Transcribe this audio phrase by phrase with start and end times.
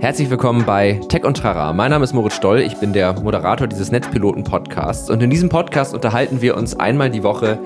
[0.00, 1.72] Herzlich willkommen bei Tech und Trara.
[1.72, 5.92] Mein Name ist Moritz Stoll, ich bin der Moderator dieses Netzpiloten-Podcasts und in diesem Podcast
[5.92, 7.58] unterhalten wir uns einmal die Woche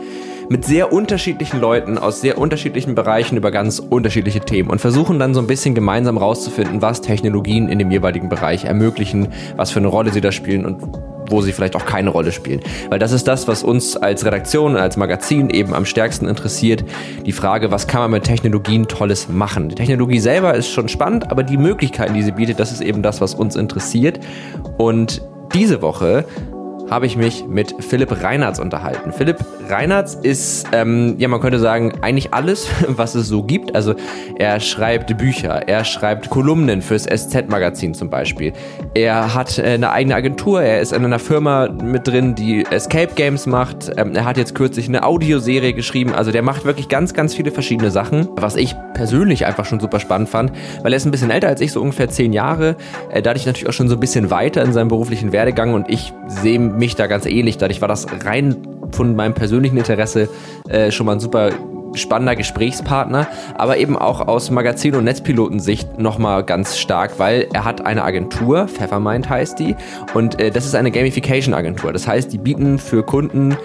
[0.48, 5.34] mit sehr unterschiedlichen Leuten aus sehr unterschiedlichen Bereichen über ganz unterschiedliche Themen und versuchen dann
[5.34, 9.88] so ein bisschen gemeinsam rauszufinden, was Technologien in dem jeweiligen Bereich ermöglichen, was für eine
[9.88, 10.80] Rolle sie da spielen und
[11.32, 12.60] wo sie vielleicht auch keine Rolle spielen.
[12.90, 16.84] Weil das ist das, was uns als Redaktion, als Magazin eben am stärksten interessiert.
[17.26, 19.70] Die Frage, was kann man mit Technologien Tolles machen?
[19.70, 23.02] Die Technologie selber ist schon spannend, aber die Möglichkeiten, die sie bietet, das ist eben
[23.02, 24.20] das, was uns interessiert.
[24.76, 25.22] Und
[25.54, 26.24] diese Woche
[26.92, 29.12] habe ich mich mit Philipp Reinhardt unterhalten.
[29.12, 33.74] Philipp Reinhardt ist, ähm, ja, man könnte sagen, eigentlich alles, was es so gibt.
[33.74, 33.94] Also
[34.38, 38.52] er schreibt Bücher, er schreibt Kolumnen fürs SZ-Magazin zum Beispiel.
[38.92, 43.14] Er hat äh, eine eigene Agentur, er ist in einer Firma mit drin, die Escape
[43.14, 43.90] Games macht.
[43.96, 46.12] Ähm, er hat jetzt kürzlich eine Audioserie geschrieben.
[46.12, 49.98] Also der macht wirklich ganz, ganz viele verschiedene Sachen, was ich persönlich einfach schon super
[49.98, 50.52] spannend fand,
[50.82, 52.76] weil er ist ein bisschen älter als ich, so ungefähr zehn Jahre.
[53.10, 56.12] Äh, dadurch natürlich auch schon so ein bisschen weiter in seinem beruflichen Werdegang und ich
[56.26, 57.58] sehe mich da ganz ähnlich.
[57.58, 58.56] Dadurch war das rein
[58.90, 60.28] von meinem persönlichen Interesse
[60.68, 61.50] äh, schon mal ein super
[61.94, 67.86] spannender Gesprächspartner, aber eben auch aus Magazin- und Netzpilotensicht nochmal ganz stark, weil er hat
[67.86, 69.76] eine Agentur, Pfeffermind heißt die,
[70.14, 71.92] und äh, das ist eine Gamification-Agentur.
[71.92, 73.56] Das heißt, die bieten für Kunden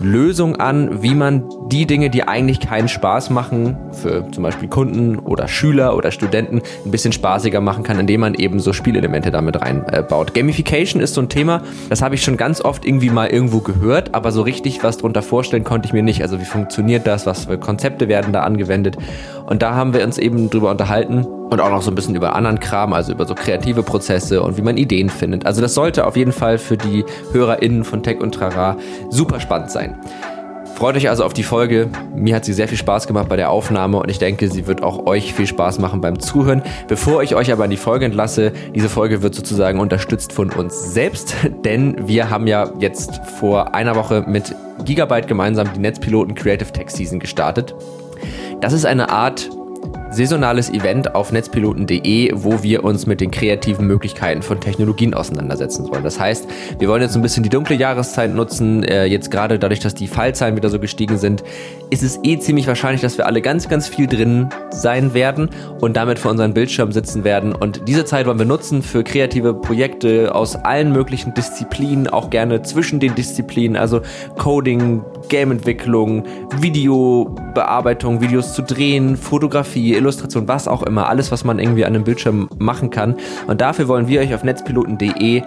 [0.00, 5.18] Lösung an, wie man die Dinge, die eigentlich keinen Spaß machen, für zum Beispiel Kunden
[5.18, 9.60] oder Schüler oder Studenten ein bisschen spaßiger machen kann, indem man eben so Spielelemente damit
[9.60, 10.34] reinbaut.
[10.34, 14.14] Gamification ist so ein Thema, das habe ich schon ganz oft irgendwie mal irgendwo gehört,
[14.14, 16.22] aber so richtig was drunter vorstellen konnte ich mir nicht.
[16.22, 18.96] Also wie funktioniert das, was für Konzepte werden da angewendet?
[19.48, 22.36] Und da haben wir uns eben drüber unterhalten und auch noch so ein bisschen über
[22.36, 25.46] anderen Kram, also über so kreative Prozesse und wie man Ideen findet.
[25.46, 28.76] Also das sollte auf jeden Fall für die HörerInnen von Tech und Trara
[29.08, 29.98] super spannend sein.
[30.74, 31.88] Freut euch also auf die Folge.
[32.14, 34.82] Mir hat sie sehr viel Spaß gemacht bei der Aufnahme und ich denke, sie wird
[34.82, 36.62] auch euch viel Spaß machen beim Zuhören.
[36.86, 40.92] Bevor ich euch aber in die Folge entlasse, diese Folge wird sozusagen unterstützt von uns
[40.92, 44.54] selbst, denn wir haben ja jetzt vor einer Woche mit
[44.84, 47.74] Gigabyte gemeinsam die Netzpiloten Creative Tech Season gestartet.
[48.60, 49.48] Das ist eine Art
[50.10, 56.02] saisonales Event auf netzpiloten.de, wo wir uns mit den kreativen Möglichkeiten von Technologien auseinandersetzen wollen.
[56.02, 56.48] Das heißt,
[56.78, 58.82] wir wollen jetzt ein bisschen die dunkle Jahreszeit nutzen.
[58.84, 61.44] Äh, jetzt gerade dadurch, dass die Fallzahlen wieder so gestiegen sind,
[61.90, 65.96] ist es eh ziemlich wahrscheinlich, dass wir alle ganz, ganz viel drin sein werden und
[65.96, 67.54] damit vor unseren Bildschirm sitzen werden.
[67.54, 72.62] Und diese Zeit wollen wir nutzen für kreative Projekte aus allen möglichen Disziplinen, auch gerne
[72.62, 74.00] zwischen den Disziplinen, also
[74.36, 76.24] Coding, Gameentwicklung,
[76.60, 82.04] Videobearbeitung, Videos zu drehen, Fotografie, Illustration, was auch immer, alles, was man irgendwie an einem
[82.04, 83.16] Bildschirm machen kann.
[83.46, 85.42] Und dafür wollen wir euch auf netzpiloten.de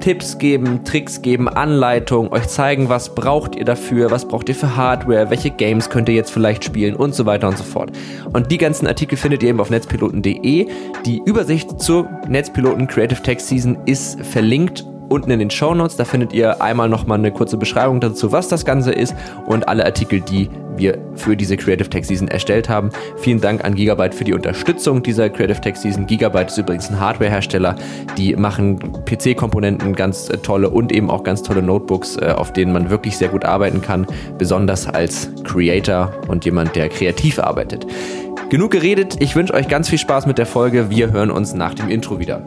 [0.00, 4.76] Tipps geben, Tricks geben, Anleitungen, euch zeigen, was braucht ihr dafür, was braucht ihr für
[4.76, 7.90] Hardware, welche Games könnt ihr jetzt vielleicht spielen und so weiter und so fort.
[8.32, 10.68] Und die ganzen Artikel findet ihr eben auf netzpiloten.de.
[11.06, 15.96] Die Übersicht zur Netzpiloten Creative Tech Season ist verlinkt unten in den Show Notes.
[15.96, 19.14] Da findet ihr einmal nochmal eine kurze Beschreibung dazu, was das Ganze ist
[19.46, 22.90] und alle Artikel, die wir für diese Creative Tech Season erstellt haben.
[23.16, 26.06] Vielen Dank an Gigabyte für die Unterstützung dieser Creative Tech Season.
[26.06, 27.76] Gigabyte ist übrigens ein Hardwarehersteller.
[28.16, 32.72] Die machen PC-Komponenten ganz äh, tolle und eben auch ganz tolle Notebooks, äh, auf denen
[32.72, 34.06] man wirklich sehr gut arbeiten kann,
[34.38, 37.86] besonders als Creator und jemand, der kreativ arbeitet.
[38.50, 39.16] Genug geredet.
[39.20, 40.90] Ich wünsche euch ganz viel Spaß mit der Folge.
[40.90, 42.42] Wir hören uns nach dem Intro wieder.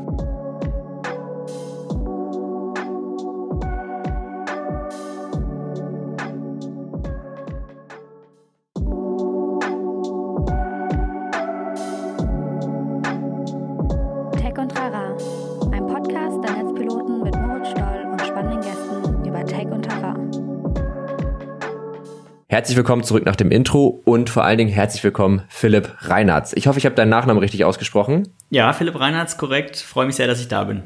[22.50, 26.54] Herzlich willkommen zurück nach dem Intro und vor allen Dingen herzlich willkommen Philipp Reinhardt.
[26.56, 28.30] Ich hoffe, ich habe deinen Nachnamen richtig ausgesprochen.
[28.50, 29.76] Ja, Philipp Reinhardt, korrekt.
[29.76, 30.84] Freue mich sehr, dass ich da bin.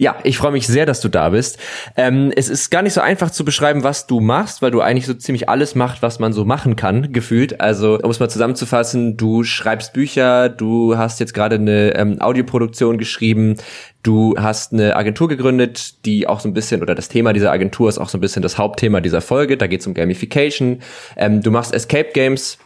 [0.00, 1.58] Ja, ich freue mich sehr, dass du da bist.
[1.94, 5.04] Ähm, es ist gar nicht so einfach zu beschreiben, was du machst, weil du eigentlich
[5.04, 7.60] so ziemlich alles machst, was man so machen kann, gefühlt.
[7.60, 12.96] Also, um es mal zusammenzufassen, du schreibst Bücher, du hast jetzt gerade eine ähm, Audioproduktion
[12.96, 13.56] geschrieben,
[14.02, 17.90] du hast eine Agentur gegründet, die auch so ein bisschen, oder das Thema dieser Agentur
[17.90, 19.58] ist auch so ein bisschen das Hauptthema dieser Folge.
[19.58, 20.80] Da geht es um Gamification.
[21.18, 22.56] Ähm, du machst Escape Games.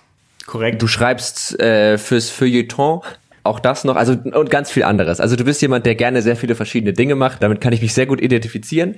[0.47, 0.81] Korrekt.
[0.81, 3.01] Du schreibst äh, fürs Feuilleton
[3.45, 5.21] auch das noch, also und ganz viel anderes.
[5.21, 7.43] Also du bist jemand, der gerne sehr viele verschiedene Dinge macht.
[7.43, 8.97] Damit kann ich mich sehr gut identifizieren.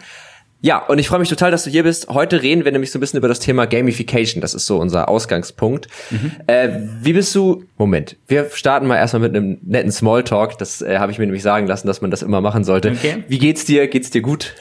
[0.63, 2.09] Ja, und ich freue mich total, dass du hier bist.
[2.09, 4.41] Heute reden wir nämlich so ein bisschen über das Thema Gamification.
[4.41, 5.89] Das ist so unser Ausgangspunkt.
[6.11, 6.33] Mhm.
[6.47, 6.69] Äh,
[7.03, 7.65] wie bist du?
[7.77, 10.57] Moment, wir starten mal erstmal mit einem netten Smalltalk.
[10.59, 12.93] Das äh, habe ich mir nämlich sagen lassen, dass man das immer machen sollte.
[12.93, 13.25] Okay.
[13.29, 13.87] Wie geht's dir?
[13.87, 14.55] Geht's dir gut?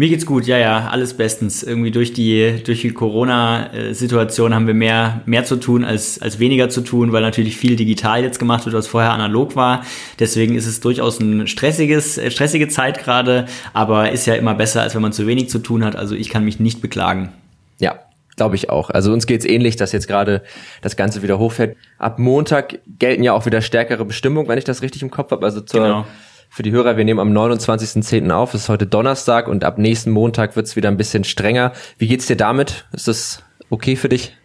[0.00, 1.64] Mir geht's gut, ja, ja, alles bestens.
[1.64, 6.68] Irgendwie durch die, durch die Corona-Situation haben wir mehr, mehr zu tun als, als weniger
[6.68, 9.84] zu tun, weil natürlich viel digital jetzt gemacht wird, was vorher analog war.
[10.20, 14.82] Deswegen ist es durchaus ein stressiges, äh, stressige Zeit gerade, aber ist ja immer besser,
[14.82, 15.96] als wenn man zu wenig zu tun hat.
[15.96, 17.32] Also ich kann mich nicht beklagen.
[17.80, 17.98] Ja,
[18.36, 18.90] Glaube ich auch.
[18.90, 20.44] Also uns geht's ähnlich, dass jetzt gerade
[20.80, 21.76] das Ganze wieder hochfährt.
[21.98, 25.44] Ab Montag gelten ja auch wieder stärkere Bestimmungen, wenn ich das richtig im Kopf habe.
[25.44, 26.04] Also zur, genau
[26.48, 28.30] für die Hörer, wir nehmen am 29.10.
[28.30, 31.72] auf, es ist heute Donnerstag und ab nächsten Montag wird es wieder ein bisschen strenger.
[31.98, 32.86] Wie geht's dir damit?
[32.92, 34.36] Ist das okay für dich?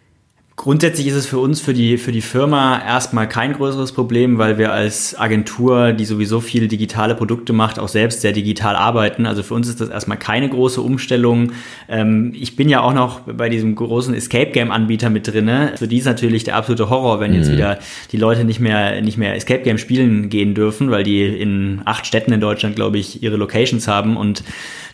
[0.56, 4.56] Grundsätzlich ist es für uns, für die, für die Firma erstmal kein größeres Problem, weil
[4.56, 9.26] wir als Agentur, die sowieso viele digitale Produkte macht, auch selbst sehr digital arbeiten.
[9.26, 11.50] Also für uns ist das erstmal keine große Umstellung.
[11.88, 15.72] Ähm, ich bin ja auch noch bei diesem großen Escape Game Anbieter mit drinne.
[15.76, 17.54] Für die ist natürlich der absolute Horror, wenn jetzt mhm.
[17.54, 17.80] wieder
[18.12, 22.06] die Leute nicht mehr, nicht mehr Escape Game spielen gehen dürfen, weil die in acht
[22.06, 24.44] Städten in Deutschland, glaube ich, ihre Locations haben und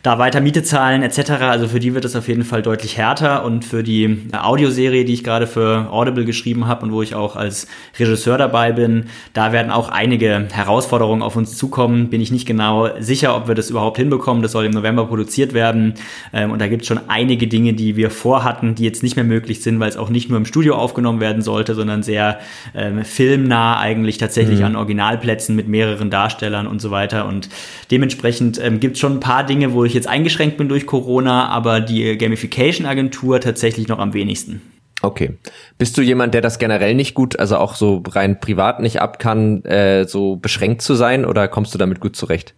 [0.03, 1.33] da weiter Miete zahlen etc.
[1.43, 5.13] Also für die wird es auf jeden Fall deutlich härter und für die Audioserie, die
[5.13, 7.67] ich gerade für Audible geschrieben habe und wo ich auch als
[7.99, 12.09] Regisseur dabei bin, da werden auch einige Herausforderungen auf uns zukommen.
[12.09, 14.43] Bin ich nicht genau sicher, ob wir das überhaupt hinbekommen.
[14.43, 15.95] Das soll im November produziert werden
[16.33, 19.25] ähm, und da gibt es schon einige Dinge, die wir vorhatten, die jetzt nicht mehr
[19.25, 22.41] möglich sind, weil es auch nicht nur im Studio aufgenommen werden sollte, sondern sehr
[22.75, 24.67] ähm, filmnah eigentlich tatsächlich mhm.
[24.67, 27.51] an Originalplätzen mit mehreren Darstellern und so weiter und
[27.91, 31.49] dementsprechend ähm, gibt es schon ein paar Dinge, wo ich jetzt eingeschränkt bin durch Corona,
[31.49, 34.61] aber die Gamification-Agentur tatsächlich noch am wenigsten.
[35.03, 35.39] Okay.
[35.79, 39.19] Bist du jemand, der das generell nicht gut, also auch so rein privat nicht ab
[39.19, 42.55] kann, äh, so beschränkt zu sein oder kommst du damit gut zurecht?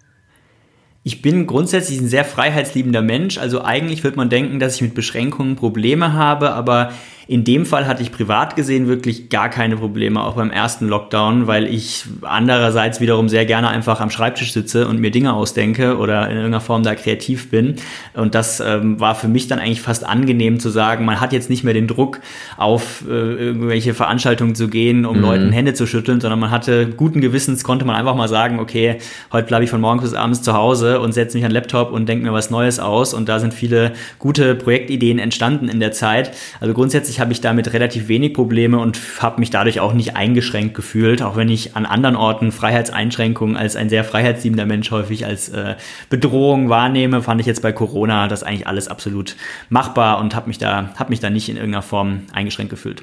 [1.05, 3.39] Ich bin grundsätzlich ein sehr freiheitsliebender Mensch.
[3.39, 6.93] Also eigentlich wird man denken, dass ich mit Beschränkungen Probleme habe, aber
[7.27, 11.47] in dem Fall hatte ich privat gesehen wirklich gar keine Probleme, auch beim ersten Lockdown,
[11.47, 16.25] weil ich andererseits wiederum sehr gerne einfach am Schreibtisch sitze und mir Dinge ausdenke oder
[16.25, 17.77] in irgendeiner Form da kreativ bin.
[18.15, 21.51] Und das ähm, war für mich dann eigentlich fast angenehm zu sagen, man hat jetzt
[21.51, 22.21] nicht mehr den Druck,
[22.57, 25.23] auf äh, irgendwelche Veranstaltungen zu gehen, um mhm.
[25.23, 28.99] Leuten Hände zu schütteln, sondern man hatte guten Gewissens, konnte man einfach mal sagen, okay,
[29.33, 31.93] heute bleibe ich von morgens bis abends zu Hause und setze mich an den Laptop
[31.93, 33.15] und denke mir was Neues aus.
[33.15, 36.33] Und da sind viele gute Projektideen entstanden in der Zeit.
[36.61, 40.75] Also grundsätzlich habe ich damit relativ wenig Probleme und habe mich dadurch auch nicht eingeschränkt
[40.75, 45.49] gefühlt, auch wenn ich an anderen Orten Freiheitseinschränkungen als ein sehr freiheitsliebender Mensch häufig als
[45.49, 45.77] äh,
[46.11, 49.37] Bedrohung wahrnehme, fand ich jetzt bei Corona das eigentlich alles absolut
[49.69, 53.03] machbar und habe mich da habe mich da nicht in irgendeiner Form eingeschränkt gefühlt.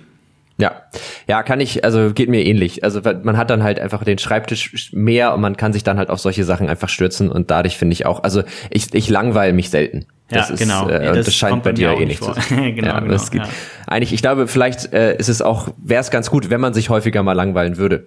[0.60, 0.84] Ja,
[1.26, 2.84] ja, kann ich, also geht mir ähnlich.
[2.84, 6.10] Also man hat dann halt einfach den Schreibtisch mehr und man kann sich dann halt
[6.10, 9.70] auf solche Sachen einfach stürzen und dadurch finde ich auch, also ich, ich langweile mich
[9.70, 10.06] selten.
[10.30, 10.88] Das ja, ist, genau.
[10.88, 12.76] Äh, das, das scheint bei dir eh nicht zu sein.
[12.76, 13.42] genau, ja, genau, das geht.
[13.42, 13.50] Ja.
[13.88, 16.90] Eigentlich, ich glaube, vielleicht äh, ist es auch, wäre es ganz gut, wenn man sich
[16.90, 18.06] häufiger mal langweilen würde.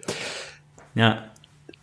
[0.95, 1.25] Ja.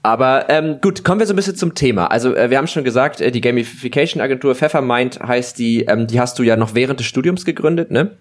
[0.02, 2.08] Aber ähm, gut, kommen wir so ein bisschen zum Thema.
[2.08, 6.40] Also äh, wir haben schon gesagt, äh, die Gamification-Agentur Pfeffermind heißt die, ähm, die hast
[6.40, 8.12] du ja noch während des Studiums gegründet, ne?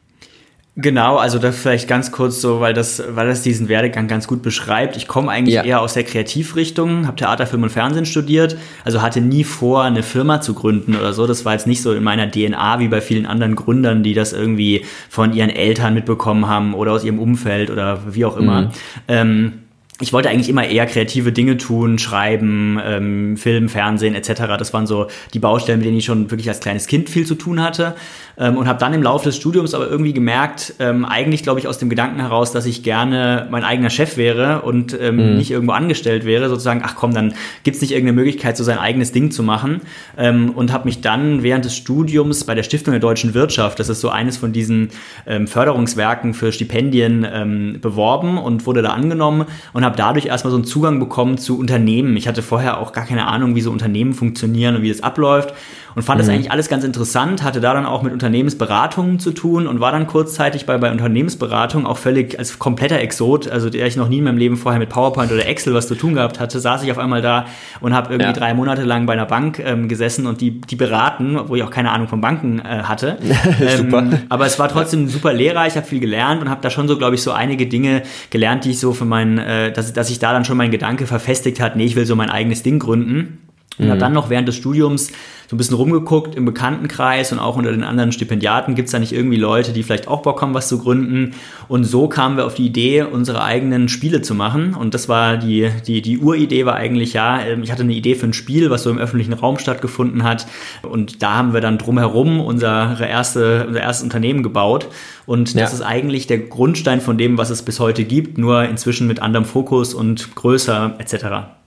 [0.80, 4.42] Genau, also das vielleicht ganz kurz so, weil das, weil das diesen Werdegang ganz gut
[4.42, 4.96] beschreibt.
[4.96, 5.64] Ich komme eigentlich ja.
[5.64, 10.04] eher aus der Kreativrichtung, habe Theater, Film und Fernsehen studiert, also hatte nie vor, eine
[10.04, 11.26] Firma zu gründen oder so.
[11.26, 14.32] Das war jetzt nicht so in meiner DNA wie bei vielen anderen Gründern, die das
[14.32, 18.60] irgendwie von ihren Eltern mitbekommen haben oder aus ihrem Umfeld oder wie auch immer.
[18.60, 18.70] Mhm.
[19.08, 19.52] Ähm,
[20.00, 24.42] ich wollte eigentlich immer eher kreative Dinge tun, schreiben, ähm, Film, Fernsehen etc.
[24.56, 27.34] Das waren so die Baustellen, mit denen ich schon wirklich als kleines Kind viel zu
[27.34, 27.96] tun hatte
[28.38, 31.66] ähm, und habe dann im Laufe des Studiums aber irgendwie gemerkt, ähm, eigentlich glaube ich
[31.66, 35.36] aus dem Gedanken heraus, dass ich gerne mein eigener Chef wäre und ähm, mhm.
[35.36, 39.12] nicht irgendwo angestellt wäre, sozusagen, ach komm, dann gibt's nicht irgendeine Möglichkeit, so sein eigenes
[39.12, 39.80] Ding zu machen
[40.16, 43.88] ähm, und habe mich dann während des Studiums bei der Stiftung der deutschen Wirtschaft, das
[43.88, 44.90] ist so eines von diesen
[45.26, 50.56] ähm, Förderungswerken für Stipendien, ähm, beworben und wurde da angenommen und habe dadurch erstmal so
[50.56, 52.16] einen Zugang bekommen zu Unternehmen.
[52.16, 55.54] Ich hatte vorher auch gar keine Ahnung, wie so Unternehmen funktionieren und wie das abläuft
[55.98, 56.26] und fand mhm.
[56.26, 59.90] das eigentlich alles ganz interessant, hatte da dann auch mit Unternehmensberatungen zu tun und war
[59.90, 64.18] dann kurzzeitig bei, bei Unternehmensberatung auch völlig als kompletter Exot, also der ich noch nie
[64.18, 66.90] in meinem Leben vorher mit PowerPoint oder Excel was zu tun gehabt hatte, saß ich
[66.90, 67.46] auf einmal da
[67.80, 68.32] und habe irgendwie ja.
[68.32, 71.70] drei Monate lang bei einer Bank ähm, gesessen und die, die beraten, wo ich auch
[71.70, 73.16] keine Ahnung von Banken äh, hatte.
[73.60, 76.86] ähm, aber es war trotzdem super lehrreich, ich habe viel gelernt und habe da schon
[76.86, 80.10] so, glaube ich, so einige Dinge gelernt, die ich so für meinen, äh, dass, dass
[80.10, 82.78] ich da dann schon mein Gedanke verfestigt hat, nee, ich will so mein eigenes Ding
[82.78, 83.47] gründen.
[83.78, 83.90] Und mhm.
[83.90, 85.12] habe dann noch während des Studiums
[85.48, 88.74] so ein bisschen rumgeguckt im Bekanntenkreis und auch unter den anderen Stipendiaten.
[88.74, 91.34] Gibt es da nicht irgendwie Leute, die vielleicht auch Bock haben, was zu gründen?
[91.68, 94.74] Und so kamen wir auf die Idee, unsere eigenen Spiele zu machen.
[94.74, 98.14] Und das war die, die, die Uridee war eigentlich, ja, ähm, ich hatte eine Idee
[98.14, 100.46] für ein Spiel, was so im öffentlichen Raum stattgefunden hat.
[100.82, 104.88] Und da haben wir dann drumherum unsere erste, unser erstes Unternehmen gebaut.
[105.24, 105.78] Und das ja.
[105.78, 109.46] ist eigentlich der Grundstein von dem, was es bis heute gibt, nur inzwischen mit anderem
[109.46, 111.57] Fokus und größer etc.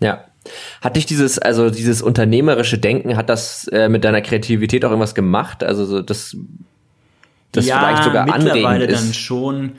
[0.00, 0.24] Ja.
[0.80, 5.14] Hat dich dieses, also dieses unternehmerische Denken, hat das äh, mit deiner Kreativität auch irgendwas
[5.14, 5.62] gemacht?
[5.62, 6.36] Also so das,
[7.52, 9.04] das ja, vielleicht sogar mittlerweile anregend ist?
[9.04, 9.72] dann schon.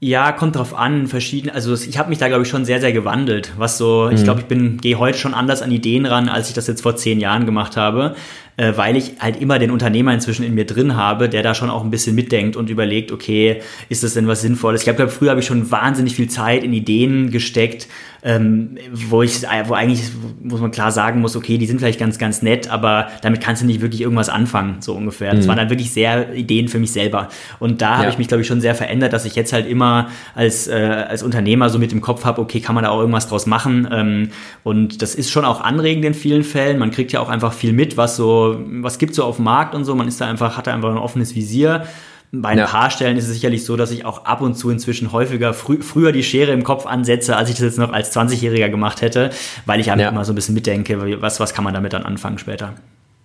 [0.00, 1.48] Ja, kommt drauf an, verschieden.
[1.48, 3.52] Also ich habe mich da glaube ich schon sehr sehr gewandelt.
[3.56, 4.16] Was so, mhm.
[4.16, 6.82] ich glaube, ich bin gehe heute schon anders an Ideen ran, als ich das jetzt
[6.82, 8.16] vor zehn Jahren gemacht habe
[8.56, 11.70] äh, weil ich halt immer den Unternehmer inzwischen in mir drin habe, der da schon
[11.70, 14.82] auch ein bisschen mitdenkt und überlegt, okay, ist das denn was Sinnvolles?
[14.82, 17.88] Ich glaube, früher habe ich schon wahnsinnig viel Zeit in Ideen gesteckt,
[18.24, 20.02] ähm, wo ich, wo eigentlich,
[20.40, 23.62] muss man klar sagen muss, okay, die sind vielleicht ganz, ganz nett, aber damit kannst
[23.62, 25.34] du nicht wirklich irgendwas anfangen, so ungefähr.
[25.34, 25.48] Das mhm.
[25.48, 27.28] waren dann wirklich sehr Ideen für mich selber.
[27.58, 27.98] Und da ja.
[27.98, 31.06] habe ich mich, glaube ich, schon sehr verändert, dass ich jetzt halt immer als, äh,
[31.08, 33.88] als Unternehmer so mit dem Kopf habe, okay, kann man da auch irgendwas draus machen?
[33.90, 34.28] Ähm,
[34.62, 36.78] und das ist schon auch anregend in vielen Fällen.
[36.78, 39.74] Man kriegt ja auch einfach viel mit, was so, was gibt so auf dem Markt
[39.74, 39.96] und so.
[39.96, 41.86] Man ist da einfach, hat da einfach ein offenes Visier.
[42.34, 42.66] Bei ein ja.
[42.66, 45.82] paar Stellen ist es sicherlich so, dass ich auch ab und zu inzwischen häufiger frü
[45.82, 49.30] früher die Schere im Kopf ansetze, als ich das jetzt noch als 20-Jähriger gemacht hätte,
[49.66, 50.10] weil ich einfach ja.
[50.10, 52.72] immer so ein bisschen mitdenke, was, was kann man damit dann anfangen später.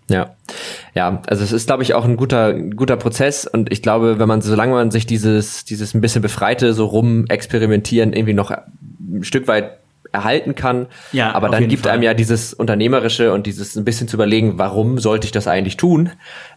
[0.09, 0.35] Ja,
[0.93, 4.27] ja, also es ist, glaube ich, auch ein guter, guter Prozess und ich glaube, wenn
[4.27, 9.23] man, solange man sich dieses, dieses ein bisschen befreite, so rum experimentieren irgendwie noch ein
[9.23, 9.79] Stück weit
[10.17, 10.87] erhalten kann.
[11.11, 11.93] Ja, aber dann gibt Fall.
[11.93, 15.77] einem ja dieses Unternehmerische und dieses ein bisschen zu überlegen, warum sollte ich das eigentlich
[15.77, 16.11] tun,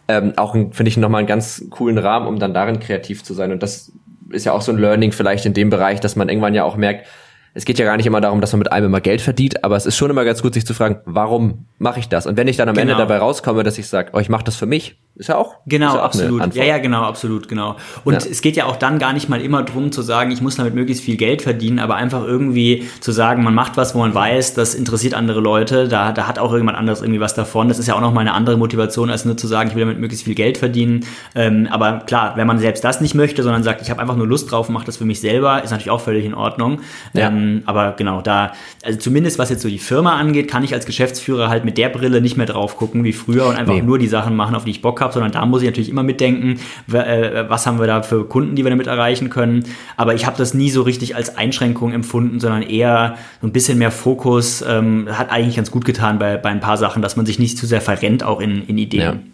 [0.07, 3.51] ähm, auch finde ich nochmal einen ganz coolen Rahmen, um dann darin kreativ zu sein.
[3.51, 3.91] Und das
[4.31, 6.75] ist ja auch so ein Learning vielleicht in dem Bereich, dass man irgendwann ja auch
[6.75, 7.05] merkt,
[7.53, 9.75] es geht ja gar nicht immer darum, dass man mit einem immer Geld verdient, aber
[9.75, 12.25] es ist schon immer ganz gut, sich zu fragen, warum mache ich das?
[12.25, 12.91] Und wenn ich dann am genau.
[12.91, 15.55] Ende dabei rauskomme, dass ich sage, oh, ich mache das für mich, ist ja auch.
[15.67, 16.55] Genau, ja auch absolut.
[16.55, 17.75] Ja, ja, genau, absolut, genau.
[18.05, 18.19] Und ja.
[18.31, 20.73] es geht ja auch dann gar nicht mal immer drum zu sagen, ich muss damit
[20.73, 24.53] möglichst viel Geld verdienen, aber einfach irgendwie zu sagen, man macht was, wo man weiß,
[24.53, 27.67] das interessiert andere Leute, da, da hat auch irgendjemand anderes irgendwie was davon.
[27.67, 29.99] Das ist ja auch nochmal eine andere Motivation, als nur zu sagen, ich will damit
[29.99, 31.05] möglichst viel Geld verdienen.
[31.35, 34.27] Ähm, aber klar, wenn man selbst das nicht möchte, sondern sagt, ich habe einfach nur
[34.27, 36.79] Lust drauf mache das für mich selber, ist natürlich auch völlig in Ordnung.
[37.13, 37.27] Ja.
[37.27, 40.85] Ähm, aber genau, da, also zumindest was jetzt so die Firma angeht, kann ich als
[40.85, 43.81] Geschäftsführer halt mit der Brille nicht mehr drauf gucken wie früher und einfach nee.
[43.81, 46.03] nur die Sachen machen, auf die ich Bock habe, sondern da muss ich natürlich immer
[46.03, 46.59] mitdenken,
[46.91, 49.65] äh, was haben wir da für Kunden, die wir damit erreichen können.
[49.97, 53.77] Aber ich habe das nie so richtig als Einschränkung empfunden, sondern eher so ein bisschen
[53.77, 54.63] mehr Fokus.
[54.67, 57.57] Ähm, hat eigentlich ganz gut getan bei, bei ein paar Sachen, dass man sich nicht
[57.57, 59.31] zu sehr verrennt, auch in, in Ideen.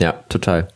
[0.00, 0.68] Ja, ja total.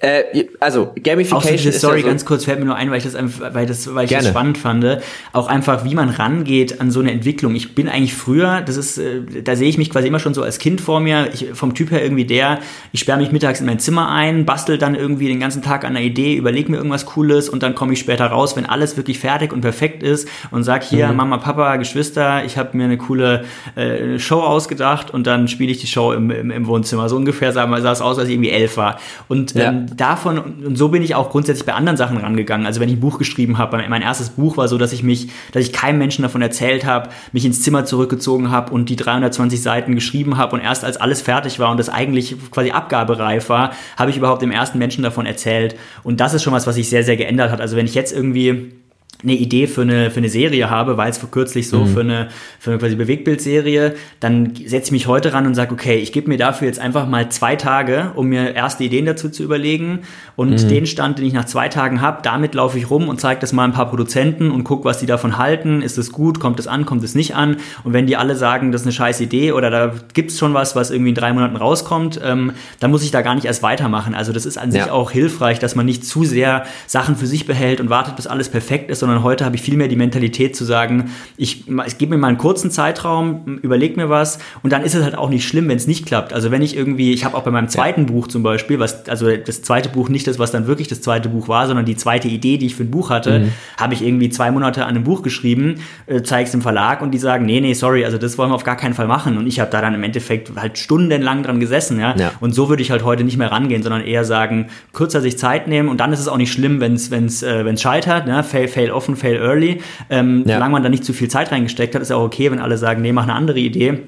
[0.00, 1.54] Äh, also Gamification.
[1.54, 3.66] Außer ist Story ja so ganz kurz fällt mir nur ein, weil ich das, weil
[3.66, 4.86] das, weil ich das spannend fand.
[5.34, 7.54] Auch einfach, wie man rangeht an so eine Entwicklung.
[7.54, 10.42] Ich bin eigentlich früher, das ist, äh, da sehe ich mich quasi immer schon so
[10.42, 11.28] als Kind vor mir.
[11.34, 12.60] Ich, vom Typ her irgendwie der,
[12.92, 15.96] ich sperre mich mittags in mein Zimmer ein, bastel dann irgendwie den ganzen Tag an
[15.96, 19.18] einer Idee, überlege mir irgendwas Cooles und dann komme ich später raus, wenn alles wirklich
[19.18, 21.16] fertig und perfekt ist und sag hier mhm.
[21.16, 23.44] Mama, Papa, Geschwister, ich habe mir eine coole
[23.76, 27.10] äh, Show ausgedacht und dann spiele ich die Show im, im, im Wohnzimmer.
[27.10, 28.98] So ungefähr sah, sah es aus, als ich irgendwie elf war.
[29.28, 29.70] Und ja.
[29.70, 32.66] ähm, davon, und so bin ich auch grundsätzlich bei anderen Sachen rangegangen.
[32.66, 35.28] Also wenn ich ein Buch geschrieben habe, mein erstes Buch war so, dass ich mich,
[35.52, 39.62] dass ich keinem Menschen davon erzählt habe, mich ins Zimmer zurückgezogen habe und die 320
[39.62, 43.72] Seiten geschrieben habe und erst als alles fertig war und das eigentlich quasi abgabereif war,
[43.96, 45.76] habe ich überhaupt dem ersten Menschen davon erzählt.
[46.02, 47.60] Und das ist schon was, was sich sehr, sehr geändert hat.
[47.60, 48.72] Also wenn ich jetzt irgendwie
[49.22, 51.86] eine Idee für eine, für eine Serie habe, war jetzt vor kürzlich so mhm.
[51.86, 55.96] für eine, für eine quasi Bewegtbildserie, dann setze ich mich heute ran und sage, okay,
[55.96, 59.42] ich gebe mir dafür jetzt einfach mal zwei Tage, um mir erste Ideen dazu zu
[59.42, 60.00] überlegen
[60.36, 60.68] und mhm.
[60.68, 63.52] den Stand, den ich nach zwei Tagen habe, damit laufe ich rum und zeige das
[63.52, 65.82] mal ein paar Produzenten und gucke, was die davon halten.
[65.82, 66.40] Ist es gut?
[66.40, 66.86] Kommt es an?
[66.86, 67.56] Kommt es nicht an?
[67.84, 70.54] Und wenn die alle sagen, das ist eine scheiß Idee oder da gibt es schon
[70.54, 73.62] was, was irgendwie in drei Monaten rauskommt, ähm, dann muss ich da gar nicht erst
[73.62, 74.14] weitermachen.
[74.14, 74.82] Also das ist an ja.
[74.82, 78.26] sich auch hilfreich, dass man nicht zu sehr Sachen für sich behält und wartet, bis
[78.26, 81.98] alles perfekt ist, sondern heute habe ich viel mehr die Mentalität zu sagen, ich, ich
[81.98, 85.28] gebe mir mal einen kurzen Zeitraum, überlege mir was und dann ist es halt auch
[85.28, 86.32] nicht schlimm, wenn es nicht klappt.
[86.32, 88.06] Also wenn ich irgendwie, ich habe auch bei meinem zweiten ja.
[88.06, 91.28] Buch zum Beispiel, was, also das zweite Buch nicht das, was dann wirklich das zweite
[91.28, 93.52] Buch war, sondern die zweite Idee, die ich für ein Buch hatte, mhm.
[93.76, 95.76] habe ich irgendwie zwei Monate an einem Buch geschrieben,
[96.06, 98.54] äh, zeige es im Verlag und die sagen, nee, nee, sorry, also das wollen wir
[98.54, 99.38] auf gar keinen Fall machen.
[99.38, 102.14] Und ich habe da dann im Endeffekt halt stundenlang dran gesessen, ja.
[102.16, 102.32] ja.
[102.40, 105.68] Und so würde ich halt heute nicht mehr rangehen, sondern eher sagen, kürzer sich Zeit
[105.68, 108.42] nehmen und dann ist es auch nicht schlimm, wenn es wenn's, äh, wenn's scheitert, ne?
[108.42, 109.80] fail, fail offen, fail early.
[110.10, 110.54] Ähm, ja.
[110.54, 113.00] Solange man da nicht zu viel Zeit reingesteckt hat, ist auch okay, wenn alle sagen,
[113.00, 114.02] nee, mach eine andere Idee.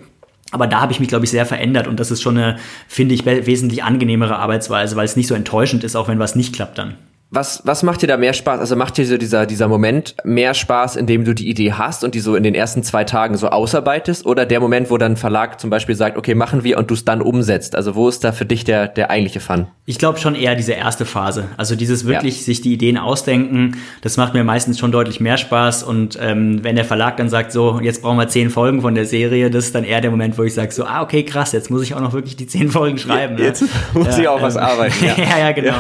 [0.51, 3.15] Aber da habe ich mich, glaube ich, sehr verändert und das ist schon eine, finde
[3.15, 6.77] ich, wesentlich angenehmere Arbeitsweise, weil es nicht so enttäuschend ist, auch wenn was nicht klappt
[6.77, 6.97] dann.
[7.35, 8.61] Was, was macht dir da mehr Spaß?
[8.61, 12.15] Also macht dir so dieser, dieser Moment mehr Spaß, indem du die Idee hast und
[12.15, 14.27] die so in den ersten zwei Tagen so ausarbeitest?
[14.27, 17.07] Oder der Moment, wo dann Verlag zum Beispiel sagt, okay, machen wir und du es
[17.07, 17.75] dann umsetzt?
[17.75, 19.67] Also wo ist da für dich der, der eigentliche Fun?
[19.87, 21.47] Ich glaube schon eher diese erste Phase.
[21.57, 22.45] Also dieses wirklich ja.
[22.45, 25.85] sich die Ideen ausdenken, das macht mir meistens schon deutlich mehr Spaß.
[25.85, 29.07] Und ähm, wenn der Verlag dann sagt, so, jetzt brauchen wir zehn Folgen von der
[29.07, 31.71] Serie, das ist dann eher der Moment, wo ich sage, so, ah, okay, krass, jetzt
[31.71, 33.37] muss ich auch noch wirklich die zehn Folgen schreiben.
[33.37, 33.45] Ne?
[33.45, 35.03] Jetzt muss ja, ich auch ähm, was arbeiten.
[35.03, 35.77] Ja, ja, ja genau.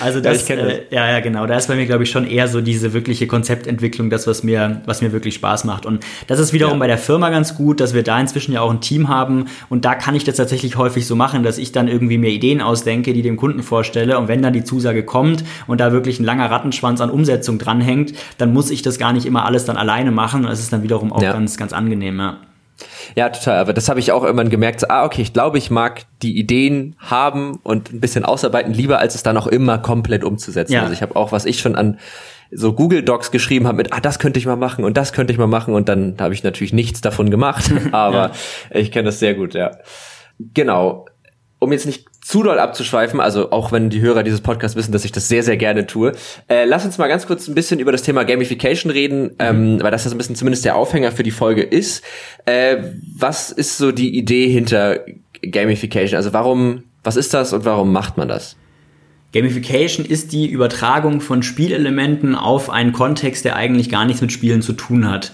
[0.00, 0.48] Also das,
[0.93, 1.44] ja, Ja, ja, genau.
[1.44, 4.80] Da ist bei mir, glaube ich, schon eher so diese wirkliche Konzeptentwicklung, das, was mir,
[4.86, 5.86] was mir wirklich Spaß macht.
[5.86, 6.78] Und das ist wiederum ja.
[6.78, 9.46] bei der Firma ganz gut, dass wir da inzwischen ja auch ein Team haben.
[9.68, 12.62] Und da kann ich das tatsächlich häufig so machen, dass ich dann irgendwie mir Ideen
[12.62, 14.16] ausdenke, die dem Kunden vorstelle.
[14.20, 18.12] Und wenn dann die Zusage kommt und da wirklich ein langer Rattenschwanz an Umsetzung dranhängt,
[18.38, 20.44] dann muss ich das gar nicht immer alles dann alleine machen.
[20.44, 21.32] Und das ist dann wiederum auch ja.
[21.32, 22.36] ganz, ganz angenehm, ja.
[23.14, 23.58] Ja, total.
[23.58, 24.80] Aber das habe ich auch irgendwann gemerkt.
[24.80, 28.98] So, ah, okay, ich glaube, ich mag die Ideen haben und ein bisschen ausarbeiten lieber,
[28.98, 30.72] als es dann auch immer komplett umzusetzen.
[30.72, 30.82] Ja.
[30.82, 31.98] Also ich habe auch, was ich schon an
[32.50, 35.32] so Google Docs geschrieben habe mit, ah, das könnte ich mal machen und das könnte
[35.32, 37.70] ich mal machen und dann habe ich natürlich nichts davon gemacht.
[37.92, 38.30] Aber
[38.72, 38.78] ja.
[38.78, 39.72] ich kenne das sehr gut, ja.
[40.38, 41.06] Genau.
[41.58, 45.04] Um jetzt nicht zu doll abzuschweifen, also auch wenn die Hörer dieses Podcasts wissen, dass
[45.04, 46.12] ich das sehr, sehr gerne tue.
[46.48, 49.34] Äh, lass uns mal ganz kurz ein bisschen über das Thema Gamification reden, mhm.
[49.38, 52.02] ähm, weil das ja so ein bisschen zumindest der Aufhänger für die Folge ist.
[52.46, 52.78] Äh,
[53.14, 55.00] was ist so die Idee hinter
[55.42, 56.16] Gamification?
[56.16, 58.56] Also warum, was ist das und warum macht man das?
[59.34, 64.62] Gamification ist die Übertragung von Spielelementen auf einen Kontext, der eigentlich gar nichts mit Spielen
[64.62, 65.32] zu tun hat.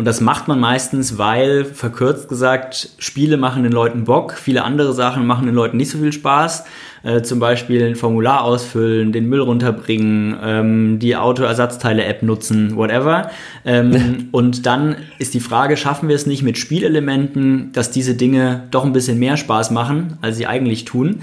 [0.00, 4.94] Und das macht man meistens, weil, verkürzt gesagt, Spiele machen den Leuten Bock, viele andere
[4.94, 6.64] Sachen machen den Leuten nicht so viel Spaß.
[7.02, 13.30] Äh, zum Beispiel ein Formular ausfüllen, den Müll runterbringen, ähm, die Autoersatzteile-App nutzen, whatever.
[13.66, 18.68] Ähm, und dann ist die Frage, schaffen wir es nicht mit Spielelementen, dass diese Dinge
[18.70, 21.20] doch ein bisschen mehr Spaß machen, als sie eigentlich tun.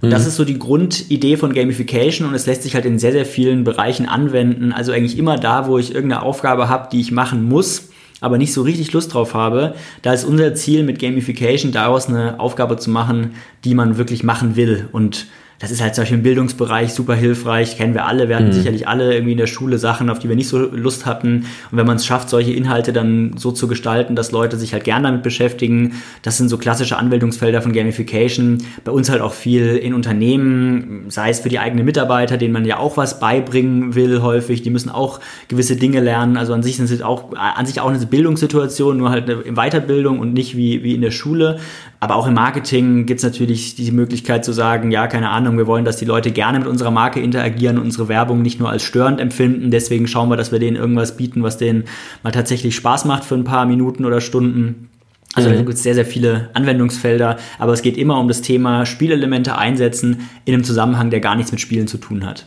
[0.00, 0.28] Und das mhm.
[0.28, 3.64] ist so die Grundidee von Gamification und es lässt sich halt in sehr, sehr vielen
[3.64, 4.70] Bereichen anwenden.
[4.70, 7.88] Also eigentlich immer da, wo ich irgendeine Aufgabe habe, die ich machen muss,
[8.22, 12.40] aber nicht so richtig Lust drauf habe, da ist unser Ziel mit Gamification daraus eine
[12.40, 14.88] Aufgabe zu machen, die man wirklich machen will.
[14.92, 15.26] Und
[15.62, 18.28] das ist halt zum Beispiel im Bildungsbereich super hilfreich, kennen wir alle.
[18.28, 18.52] Wir hatten mhm.
[18.52, 21.46] sicherlich alle irgendwie in der Schule Sachen, auf die wir nicht so Lust hatten.
[21.70, 24.82] Und wenn man es schafft, solche Inhalte dann so zu gestalten, dass Leute sich halt
[24.82, 28.58] gern damit beschäftigen, das sind so klassische Anwendungsfelder von Gamification.
[28.82, 32.64] Bei uns halt auch viel in Unternehmen, sei es für die eigenen Mitarbeiter, denen man
[32.64, 34.62] ja auch was beibringen will häufig.
[34.62, 36.36] Die müssen auch gewisse Dinge lernen.
[36.36, 40.18] Also an sich sind es auch, an sich auch eine Bildungssituation, nur halt in Weiterbildung
[40.18, 41.60] und nicht wie, wie in der Schule.
[42.02, 45.68] Aber auch im Marketing gibt es natürlich die Möglichkeit zu sagen, ja, keine Ahnung, wir
[45.68, 48.82] wollen, dass die Leute gerne mit unserer Marke interagieren und unsere Werbung nicht nur als
[48.82, 49.70] störend empfinden.
[49.70, 51.84] Deswegen schauen wir, dass wir denen irgendwas bieten, was denen
[52.24, 54.90] mal tatsächlich Spaß macht für ein paar Minuten oder Stunden.
[55.34, 55.52] Also mhm.
[55.52, 59.56] da gibt es sehr, sehr viele Anwendungsfelder, aber es geht immer um das Thema Spielelemente
[59.56, 62.46] einsetzen in einem Zusammenhang, der gar nichts mit Spielen zu tun hat.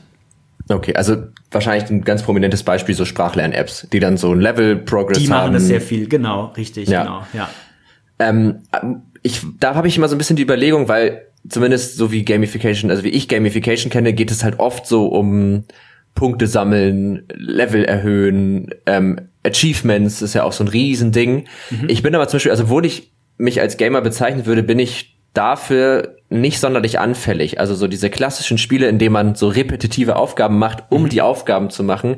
[0.67, 1.15] Okay, also
[1.51, 5.23] wahrscheinlich ein ganz prominentes Beispiel so Sprachlern-Apps, die dann so ein Level-Progress haben.
[5.23, 7.03] Die machen das sehr viel, genau, richtig, ja.
[7.03, 7.49] genau, ja.
[8.19, 8.59] Ähm,
[9.25, 12.91] ich, da habe ich immer so ein bisschen die Überlegung, weil zumindest so wie Gamification,
[12.91, 15.63] also wie ich Gamification kenne, geht es halt oft so um
[16.13, 21.45] Punkte sammeln, Level erhöhen, ähm, Achievements ist ja auch so ein Riesending.
[21.71, 21.89] Mhm.
[21.89, 25.17] Ich bin aber zum Beispiel, also wo ich mich als Gamer bezeichnen würde, bin ich
[25.33, 27.59] dafür nicht sonderlich anfällig.
[27.59, 31.09] Also so diese klassischen Spiele, in denen man so repetitive Aufgaben macht, um mhm.
[31.09, 32.17] die Aufgaben zu machen,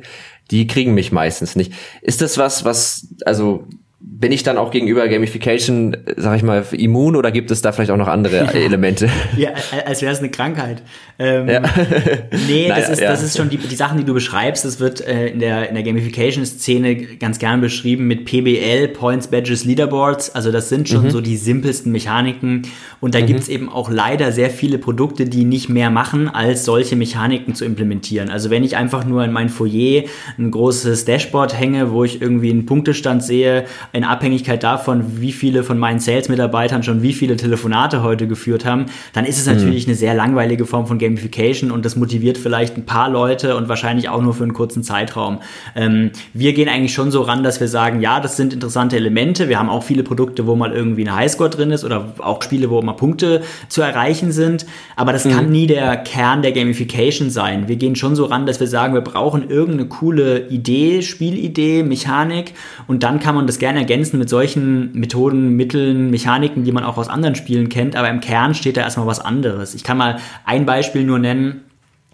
[0.51, 1.71] die kriegen mich meistens nicht.
[2.01, 3.65] Ist das was, was, also
[3.99, 7.89] bin ich dann auch gegenüber Gamification, sag ich mal, immun oder gibt es da vielleicht
[7.89, 9.09] auch noch andere Elemente?
[9.35, 9.49] ja,
[9.85, 10.83] als wäre es eine Krankheit.
[11.17, 11.61] Ähm, ja.
[12.47, 13.09] nee, naja, das, ist, ja.
[13.09, 14.65] das ist schon die, die Sachen, die du beschreibst.
[14.65, 19.65] Das wird äh, in der, in der Gamification-Szene ganz gern beschrieben mit PBL, Points, Badges,
[19.65, 20.35] Leaderboards.
[20.35, 21.09] Also das sind schon mhm.
[21.09, 22.67] so die simpelsten Mechaniken.
[22.99, 23.25] Und da mhm.
[23.25, 27.65] gibt's eben auch leider sehr viele Produkte, die nicht mehr machen, als solche Mechaniken zu
[27.65, 28.29] implementieren.
[28.29, 30.03] Also wenn ich einfach nur in mein Foyer
[30.37, 35.63] ein großes Dashboard hänge, wo ich irgendwie einen Punktestand sehe, in Abhängigkeit davon, wie viele
[35.63, 39.91] von meinen Sales-Mitarbeitern schon wie viele Telefonate heute geführt haben, dann ist es natürlich mhm.
[39.91, 44.09] eine sehr langweilige Form von Gamification und das motiviert vielleicht ein paar Leute und wahrscheinlich
[44.09, 45.39] auch nur für einen kurzen Zeitraum.
[45.75, 49.49] Ähm, wir gehen eigentlich schon so ran, dass wir sagen, ja, das sind interessante Elemente.
[49.49, 52.69] Wir haben auch viele Produkte, wo mal irgendwie ein Highscore drin ist oder auch Spiele,
[52.69, 54.65] wo mal Punkte zu erreichen sind.
[54.95, 55.31] Aber das mhm.
[55.31, 57.67] kann nie der Kern der Gamification sein.
[57.67, 62.53] Wir gehen schon so ran, dass wir sagen, wir brauchen irgendeine coole Idee, Spielidee, Mechanik
[62.87, 66.97] und dann kann man das gerne ergänzen mit solchen Methoden, Mitteln, Mechaniken, die man auch
[66.97, 67.95] aus anderen Spielen kennt.
[67.95, 69.73] Aber im Kern steht da erstmal was anderes.
[69.73, 71.61] Ich kann mal ein Beispiel Beispiel nur nennen.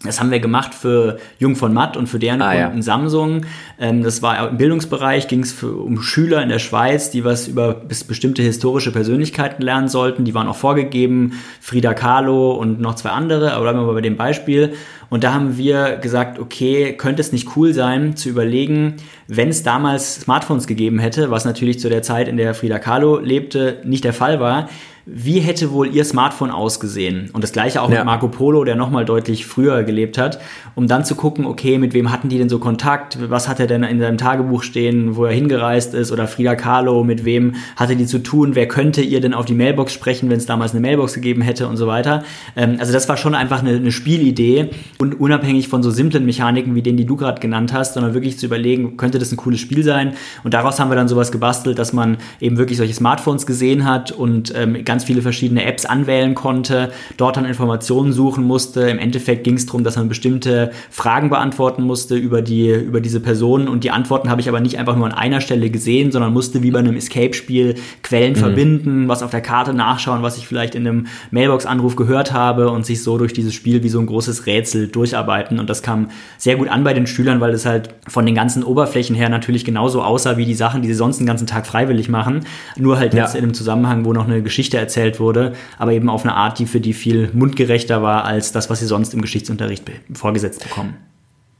[0.03, 2.83] Das haben wir gemacht für Jung von Matt und für deren ah, Kunden ja.
[2.83, 3.45] Samsung.
[3.79, 7.73] Ähm, das war im Bildungsbereich, ging es um Schüler in der Schweiz, die was über
[7.73, 10.25] bestimmte historische Persönlichkeiten lernen sollten.
[10.25, 14.01] Die waren auch vorgegeben, Frida Kahlo und noch zwei andere, aber bleiben wir mal bei
[14.01, 14.73] dem Beispiel.
[15.09, 18.95] Und da haben wir gesagt, okay, könnte es nicht cool sein, zu überlegen,
[19.27, 23.19] wenn es damals Smartphones gegeben hätte, was natürlich zu der Zeit, in der Frida Kahlo
[23.19, 24.69] lebte, nicht der Fall war,
[25.05, 27.29] wie hätte wohl ihr Smartphone ausgesehen?
[27.33, 27.97] Und das gleiche auch ja.
[27.97, 30.39] mit Marco Polo, der nochmal deutlich früher gelebt hat,
[30.75, 33.17] um dann zu gucken, okay, mit wem hatten die denn so Kontakt?
[33.29, 36.13] Was hat er denn in seinem Tagebuch stehen, wo er hingereist ist?
[36.13, 38.55] Oder Frida Kahlo, mit wem hatte die zu tun?
[38.55, 41.67] Wer könnte ihr denn auf die Mailbox sprechen, wenn es damals eine Mailbox gegeben hätte
[41.67, 42.23] und so weiter?
[42.55, 46.75] Ähm, also das war schon einfach eine, eine Spielidee und unabhängig von so simplen Mechaniken
[46.75, 49.59] wie denen, die du gerade genannt hast, sondern wirklich zu überlegen, könnte das ein cooles
[49.59, 50.13] Spiel sein?
[50.45, 54.13] Und daraus haben wir dann sowas gebastelt, dass man eben wirklich solche Smartphones gesehen hat
[54.13, 58.81] und ähm, ganz viele verschiedene Apps anwählen konnte, dort dann Informationen suchen musste.
[58.81, 63.19] Im Endeffekt ging es darum, dass man bestimmte Fragen beantworten musste über, die, über diese
[63.19, 66.33] Person und die Antworten habe ich aber nicht einfach nur an einer Stelle gesehen, sondern
[66.33, 68.37] musste wie bei einem Escape-Spiel Quellen mhm.
[68.37, 72.85] verbinden, was auf der Karte nachschauen, was ich vielleicht in einem Mailbox-Anruf gehört habe und
[72.85, 75.59] sich so durch dieses Spiel wie so ein großes Rätsel durcharbeiten.
[75.59, 78.63] Und das kam sehr gut an bei den Schülern, weil es halt von den ganzen
[78.63, 82.09] Oberflächen her natürlich genauso aussah wie die Sachen, die sie sonst den ganzen Tag freiwillig
[82.09, 82.45] machen.
[82.77, 83.39] Nur halt jetzt ja.
[83.39, 86.65] in einem Zusammenhang, wo noch eine Geschichte erzählt wurde, aber eben auf eine Art, die
[86.65, 90.95] für die viel mundgerechter war als das, was sie sonst im Geschichtsunterricht vorgesetzt bekommen.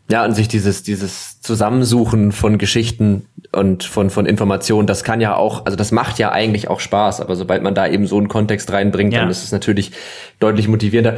[0.10, 5.36] Ja, und sich dieses, dieses Zusammensuchen von Geschichten und von, von Informationen, das kann ja
[5.36, 8.28] auch, also das macht ja eigentlich auch Spaß, aber sobald man da eben so einen
[8.28, 9.22] Kontext reinbringt, ja.
[9.22, 9.92] dann ist es natürlich
[10.40, 11.18] deutlich motivierender.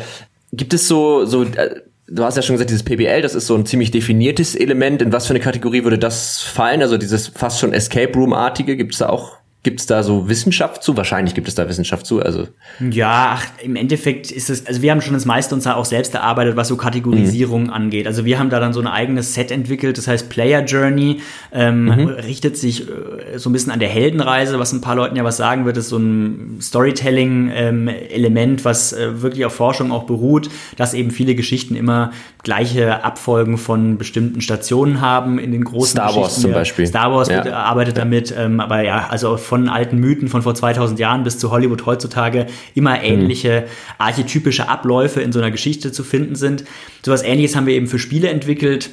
[0.54, 3.56] Gibt es so, so, äh, du hast ja schon gesagt, dieses PBL, das ist so
[3.56, 5.02] ein ziemlich definiertes Element.
[5.02, 6.82] In was für eine Kategorie würde das fallen?
[6.82, 10.84] Also dieses fast schon Escape Room-artige, gibt es da auch Gibt es da so Wissenschaft
[10.84, 10.96] zu?
[10.96, 12.22] Wahrscheinlich gibt es da Wissenschaft zu.
[12.22, 12.48] Also
[12.92, 15.86] ja, ach, im Endeffekt ist es, also wir haben schon das meiste uns da auch
[15.86, 17.70] selbst erarbeitet, was so Kategorisierung mhm.
[17.72, 18.06] angeht.
[18.06, 21.86] Also wir haben da dann so ein eigenes Set entwickelt, das heißt Player Journey, ähm,
[21.86, 22.08] mhm.
[22.10, 25.38] richtet sich äh, so ein bisschen an der Heldenreise, was ein paar Leuten ja was
[25.38, 30.94] sagen wird, ist so ein Storytelling-Element, ähm, was äh, wirklich auf Forschung auch beruht, dass
[30.94, 32.12] eben viele Geschichten immer
[32.44, 36.86] gleiche Abfolgen von bestimmten Stationen haben in den großen Star Wars zum Beispiel.
[36.86, 37.44] Star Wars ja.
[37.52, 41.40] arbeitet damit, ähm, aber ja, also von von alten Mythen von vor 2000 Jahren bis
[41.40, 46.66] zu Hollywood heutzutage immer ähnliche archetypische Abläufe in so einer Geschichte zu finden sind.
[47.06, 48.90] So was ähnliches haben wir eben für Spiele entwickelt.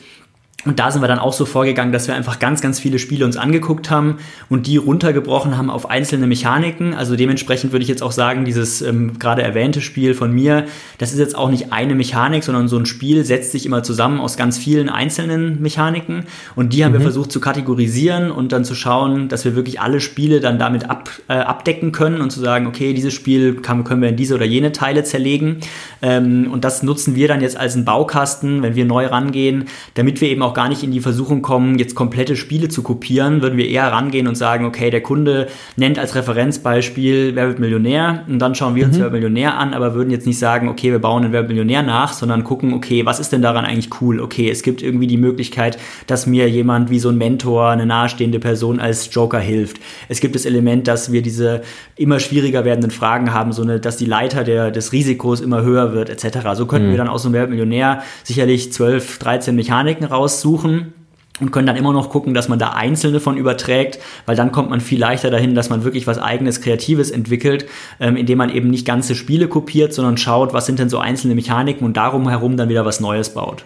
[0.64, 3.24] Und da sind wir dann auch so vorgegangen, dass wir einfach ganz, ganz viele Spiele
[3.24, 6.94] uns angeguckt haben und die runtergebrochen haben auf einzelne Mechaniken.
[6.94, 10.66] Also dementsprechend würde ich jetzt auch sagen, dieses ähm, gerade erwähnte Spiel von mir,
[10.98, 14.20] das ist jetzt auch nicht eine Mechanik, sondern so ein Spiel setzt sich immer zusammen
[14.20, 16.26] aus ganz vielen einzelnen Mechaniken.
[16.54, 16.98] Und die haben mhm.
[16.98, 20.88] wir versucht zu kategorisieren und dann zu schauen, dass wir wirklich alle Spiele dann damit
[20.88, 24.36] ab, äh, abdecken können und zu sagen, okay, dieses Spiel kann, können wir in diese
[24.36, 25.56] oder jene Teile zerlegen.
[26.02, 30.20] Ähm, und das nutzen wir dann jetzt als einen Baukasten, wenn wir neu rangehen, damit
[30.20, 33.40] wir eben auch auch gar nicht in die Versuchung kommen, jetzt komplette Spiele zu kopieren,
[33.40, 38.24] würden wir eher rangehen und sagen, okay, der Kunde nennt als Referenzbeispiel Wer wird Millionär
[38.28, 39.00] und dann schauen wir uns mhm.
[39.00, 41.48] Wer wird Millionär an, aber würden jetzt nicht sagen, okay, wir bauen einen Wer wird
[41.48, 44.20] Millionär nach, sondern gucken, okay, was ist denn daran eigentlich cool?
[44.20, 48.38] Okay, es gibt irgendwie die Möglichkeit, dass mir jemand wie so ein Mentor, eine nahestehende
[48.38, 49.78] Person als Joker hilft.
[50.08, 51.62] Es gibt das Element, dass wir diese
[51.96, 55.94] immer schwieriger werdenden Fragen haben, so eine, dass die Leiter der, des Risikos immer höher
[55.94, 56.48] wird, etc.
[56.54, 56.92] So könnten mhm.
[56.92, 60.94] wir dann aus so einem Wer wird Millionär sicherlich 12, 13 Mechaniken raus raussuchen
[61.40, 64.70] und können dann immer noch gucken, dass man da einzelne von überträgt, weil dann kommt
[64.70, 67.66] man viel leichter dahin, dass man wirklich was eigenes, Kreatives entwickelt,
[68.00, 71.34] ähm, indem man eben nicht ganze Spiele kopiert, sondern schaut, was sind denn so einzelne
[71.34, 73.64] Mechaniken und darum herum dann wieder was Neues baut.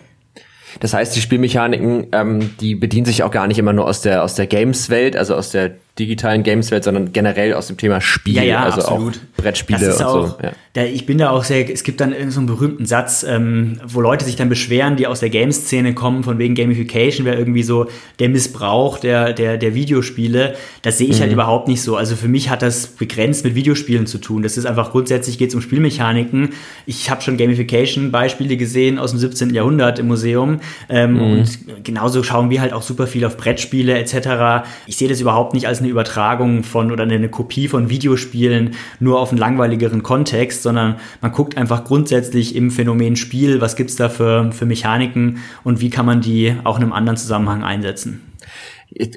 [0.80, 4.22] Das heißt, die Spielmechaniken, ähm, die bedienen sich auch gar nicht immer nur aus der
[4.22, 8.42] aus der Games-Welt, also aus der digitalen Games-Welt, sondern generell aus dem Thema Spiel, ja,
[8.42, 9.14] ja, also absolut.
[9.14, 10.36] auch Brettspiele und auch, so.
[10.42, 10.52] Ja.
[10.74, 13.80] Da, ich bin da auch sehr, es gibt dann irgendeinen so einen berühmten Satz, ähm,
[13.86, 17.62] wo Leute sich dann beschweren, die aus der Games-Szene kommen, von wegen Gamification wäre irgendwie
[17.62, 17.86] so
[18.18, 20.54] der Missbrauch der, der, der Videospiele.
[20.82, 21.22] Das sehe ich halt mhm.
[21.22, 21.96] halt überhaupt nicht so.
[21.96, 24.42] Also für mich hat das begrenzt mit Videospielen zu tun.
[24.42, 26.50] Das ist einfach grundsätzlich geht es um Spielmechaniken.
[26.84, 29.54] Ich habe schon Gamification-Beispiele gesehen aus dem 17.
[29.54, 30.60] Jahrhundert im Museum.
[30.90, 31.20] Ähm, mhm.
[31.20, 34.66] Und genauso schauen wir halt auch super viel auf Brettspiele etc.
[34.86, 39.20] Ich sehe das überhaupt nicht als eine Übertragung von oder eine Kopie von Videospielen nur
[39.20, 43.96] auf einen langweiligeren Kontext, sondern man guckt einfach grundsätzlich im Phänomen Spiel, was gibt es
[43.96, 48.25] da für, für Mechaniken und wie kann man die auch in einem anderen Zusammenhang einsetzen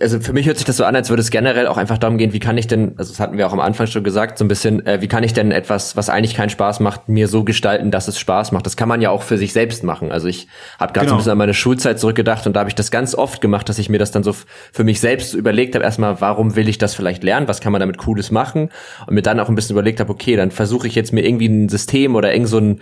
[0.02, 2.18] also für mich hört sich das so an, als würde es generell auch einfach darum
[2.18, 4.46] gehen, wie kann ich denn, also das hatten wir auch am Anfang schon gesagt, so
[4.46, 7.44] ein bisschen, äh, wie kann ich denn etwas, was eigentlich keinen Spaß macht, mir so
[7.44, 8.66] gestalten, dass es Spaß macht.
[8.66, 10.12] Das kann man ja auch für sich selbst machen.
[10.12, 10.48] Also ich
[10.80, 11.06] habe gerade genau.
[11.06, 11.18] so ein genau.
[11.18, 13.90] bisschen an meine Schulzeit zurückgedacht und da habe ich das ganz oft gemacht, dass ich
[13.90, 14.34] mir das dann so
[14.72, 17.80] für mich selbst überlegt habe, erstmal, warum will ich das vielleicht lernen, was kann man
[17.80, 18.70] damit Cooles machen
[19.06, 21.48] und mir dann auch ein bisschen überlegt habe, okay, dann versuche ich jetzt mir irgendwie
[21.48, 22.80] ein System oder irgend so ein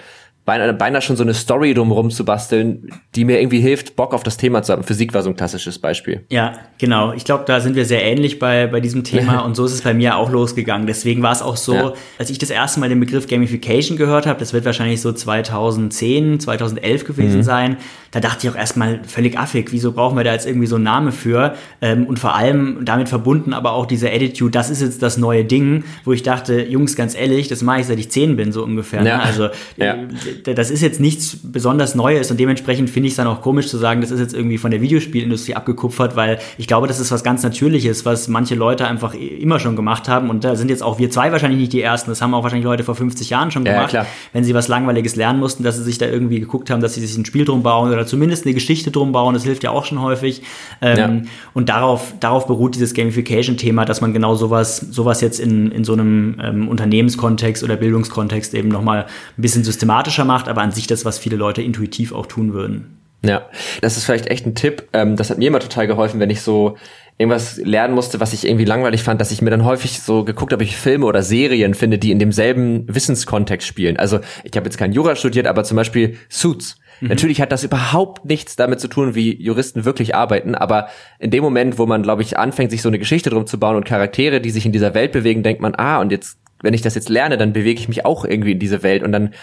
[0.48, 4.24] beinahe, beinahe schon so eine Story drumherum zu basteln, die mir irgendwie hilft, Bock auf
[4.24, 4.84] das Thema zu haben.
[4.84, 6.26] Physik war so ein klassisches Beispiel.
[6.30, 7.12] Ja, genau.
[7.12, 9.82] Ich glaube, da sind wir sehr ähnlich bei, bei diesem Thema und so ist es
[9.82, 10.88] bei mir auch losgegangen.
[10.88, 11.94] Deswegen war es auch so, ja.
[12.18, 16.40] als ich das erste Mal den Begriff Gamification gehört habe, das wird wahrscheinlich so 2010,
[16.40, 17.44] 2011 gewesen mhm.
[17.44, 17.78] sein,
[18.12, 20.86] da dachte ich auch erstmal völlig affig, wieso brauchen wir da jetzt irgendwie so einen
[20.86, 21.56] Namen für?
[21.82, 25.44] Ähm, und vor allem damit verbunden aber auch diese Attitude, das ist jetzt das neue
[25.44, 28.64] Ding, wo ich dachte, Jungs, ganz ehrlich, das mache ich seit ich zehn bin, so
[28.64, 29.02] ungefähr.
[29.02, 29.10] Ne?
[29.10, 29.20] Ja.
[29.20, 29.98] Also ja.
[30.44, 33.78] Das ist jetzt nichts besonders Neues und dementsprechend finde ich es dann auch komisch zu
[33.78, 37.24] sagen, das ist jetzt irgendwie von der Videospielindustrie abgekupfert, weil ich glaube, das ist was
[37.24, 41.00] ganz Natürliches, was manche Leute einfach immer schon gemacht haben und da sind jetzt auch
[41.00, 43.64] wir zwei wahrscheinlich nicht die Ersten, das haben auch wahrscheinlich Leute vor 50 Jahren schon
[43.64, 46.82] gemacht, ja, wenn sie was Langweiliges lernen mussten, dass sie sich da irgendwie geguckt haben,
[46.82, 49.64] dass sie sich ein Spiel drum bauen oder zumindest eine Geschichte drum bauen, das hilft
[49.64, 50.42] ja auch schon häufig
[50.82, 51.22] ähm, ja.
[51.54, 55.94] und darauf, darauf beruht dieses Gamification-Thema, dass man genau sowas, sowas jetzt in, in so
[55.94, 61.06] einem ähm, Unternehmenskontext oder Bildungskontext eben nochmal ein bisschen systematischer macht, aber an sich das,
[61.06, 62.98] was viele Leute intuitiv auch tun würden.
[63.24, 63.48] Ja,
[63.82, 64.90] das ist vielleicht echt ein Tipp.
[64.94, 66.78] Ähm, das hat mir immer total geholfen, wenn ich so
[67.18, 70.54] irgendwas lernen musste, was ich irgendwie langweilig fand, dass ich mir dann häufig so geguckt
[70.54, 73.98] habe, ich Filme oder Serien finde, die in demselben Wissenskontext spielen.
[73.98, 76.78] Also ich habe jetzt kein Jura studiert, aber zum Beispiel Suits.
[77.02, 77.08] Mhm.
[77.08, 81.44] Natürlich hat das überhaupt nichts damit zu tun, wie Juristen wirklich arbeiten, aber in dem
[81.44, 84.40] Moment, wo man, glaube ich, anfängt, sich so eine Geschichte drum zu bauen und Charaktere,
[84.40, 87.10] die sich in dieser Welt bewegen, denkt man, ah, und jetzt wenn ich das jetzt
[87.10, 89.34] lerne, dann bewege ich mich auch irgendwie in diese Welt und dann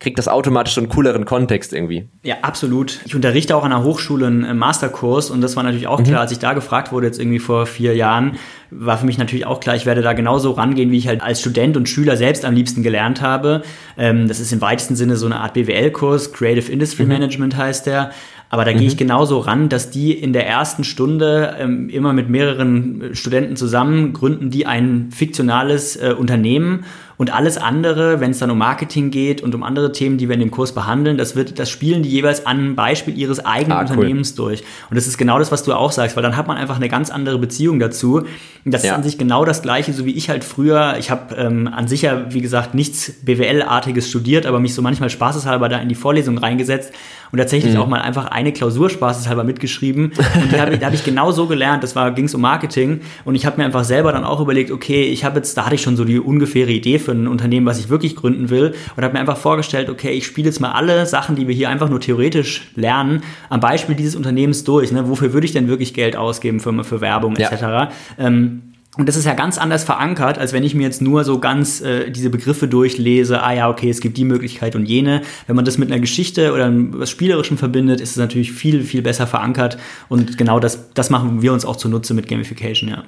[0.00, 2.08] kriegt das automatisch so einen cooleren Kontext irgendwie.
[2.22, 3.00] Ja, absolut.
[3.06, 6.04] Ich unterrichte auch an der Hochschule einen Masterkurs und das war natürlich auch mhm.
[6.04, 8.36] klar, als ich da gefragt wurde, jetzt irgendwie vor vier Jahren,
[8.70, 11.40] war für mich natürlich auch klar, ich werde da genauso rangehen, wie ich halt als
[11.40, 13.62] Student und Schüler selbst am liebsten gelernt habe.
[13.96, 17.10] Ähm, das ist im weitesten Sinne so eine Art BWL-Kurs, Creative Industry mhm.
[17.10, 18.10] Management heißt der.
[18.50, 18.78] Aber da mhm.
[18.78, 23.56] gehe ich genauso ran, dass die in der ersten Stunde ähm, immer mit mehreren Studenten
[23.56, 26.84] zusammen gründen, die ein fiktionales äh, Unternehmen
[27.16, 30.34] und alles andere, wenn es dann um Marketing geht und um andere Themen, die wir
[30.34, 33.78] in dem Kurs behandeln, das wird, das spielen die jeweils an einem Beispiel ihres eigenen
[33.78, 34.48] ah, Unternehmens cool.
[34.48, 34.64] durch.
[34.90, 36.88] Und das ist genau das, was du auch sagst, weil dann hat man einfach eine
[36.88, 38.18] ganz andere Beziehung dazu.
[38.64, 38.90] Und das ja.
[38.90, 41.86] ist an sich genau das Gleiche, so wie ich halt früher, ich habe ähm, an
[41.86, 45.94] sich ja, wie gesagt, nichts BWL-artiges studiert, aber mich so manchmal spaßeshalber da in die
[45.94, 46.92] Vorlesung reingesetzt
[47.34, 47.80] und tatsächlich mhm.
[47.80, 50.12] auch mal einfach eine Klausur spaßeshalber mitgeschrieben.
[50.40, 53.34] Und die habe hab ich genau so gelernt, das war, ging es um Marketing und
[53.34, 55.82] ich habe mir einfach selber dann auch überlegt, okay, ich habe jetzt, da hatte ich
[55.82, 59.14] schon so die ungefähre Idee für ein Unternehmen, was ich wirklich gründen will und habe
[59.14, 61.98] mir einfach vorgestellt, okay, ich spiele jetzt mal alle Sachen, die wir hier einfach nur
[61.98, 64.92] theoretisch lernen, am Beispiel dieses Unternehmens durch.
[64.92, 65.08] Ne?
[65.08, 67.62] Wofür würde ich denn wirklich Geld ausgeben für, für Werbung etc.?
[67.62, 67.88] Ja.
[68.16, 71.40] Ähm, und das ist ja ganz anders verankert, als wenn ich mir jetzt nur so
[71.40, 75.22] ganz äh, diese Begriffe durchlese, ah ja, okay, es gibt die Möglichkeit und jene.
[75.48, 79.02] Wenn man das mit einer Geschichte oder was Spielerischem verbindet, ist es natürlich viel, viel
[79.02, 79.78] besser verankert.
[80.08, 83.02] Und genau das, das machen wir uns auch zunutze mit Gamification, ja.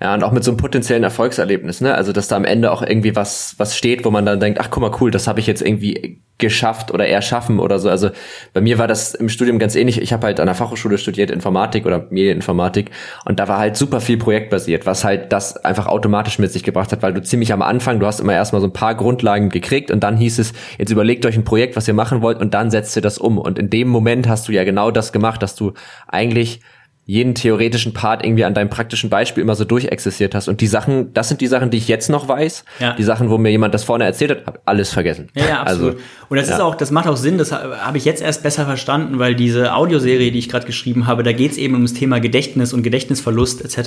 [0.00, 1.94] Ja, und auch mit so einem potenziellen Erfolgserlebnis, ne?
[1.94, 4.70] Also, dass da am Ende auch irgendwie was, was steht, wo man dann denkt, ach
[4.70, 7.88] guck mal, cool, das habe ich jetzt irgendwie geschafft oder erschaffen oder so.
[7.88, 8.10] Also
[8.52, 10.00] bei mir war das im Studium ganz ähnlich.
[10.00, 12.90] Ich habe halt an der Fachhochschule studiert, Informatik oder Medieninformatik
[13.24, 16.92] und da war halt super viel projektbasiert, was halt das einfach automatisch mit sich gebracht
[16.92, 19.90] hat, weil du ziemlich am Anfang, du hast immer erstmal so ein paar Grundlagen gekriegt
[19.90, 22.70] und dann hieß es, jetzt überlegt euch ein Projekt, was ihr machen wollt und dann
[22.70, 23.38] setzt ihr das um.
[23.38, 25.72] Und in dem Moment hast du ja genau das gemacht, dass du
[26.06, 26.60] eigentlich
[27.08, 30.48] jeden theoretischen Part irgendwie an deinem praktischen Beispiel immer so durchexistiert hast.
[30.48, 32.64] Und die Sachen, das sind die Sachen, die ich jetzt noch weiß.
[32.80, 32.94] Ja.
[32.94, 35.28] Die Sachen, wo mir jemand das vorne erzählt hat, habe alles vergessen.
[35.36, 35.92] Ja, ja absolut.
[35.92, 36.56] Also, und das ja.
[36.56, 39.72] ist auch, das macht auch Sinn, das habe ich jetzt erst besser verstanden, weil diese
[39.74, 42.82] Audioserie, die ich gerade geschrieben habe, da geht es eben um das Thema Gedächtnis und
[42.82, 43.78] Gedächtnisverlust etc.
[43.78, 43.86] Und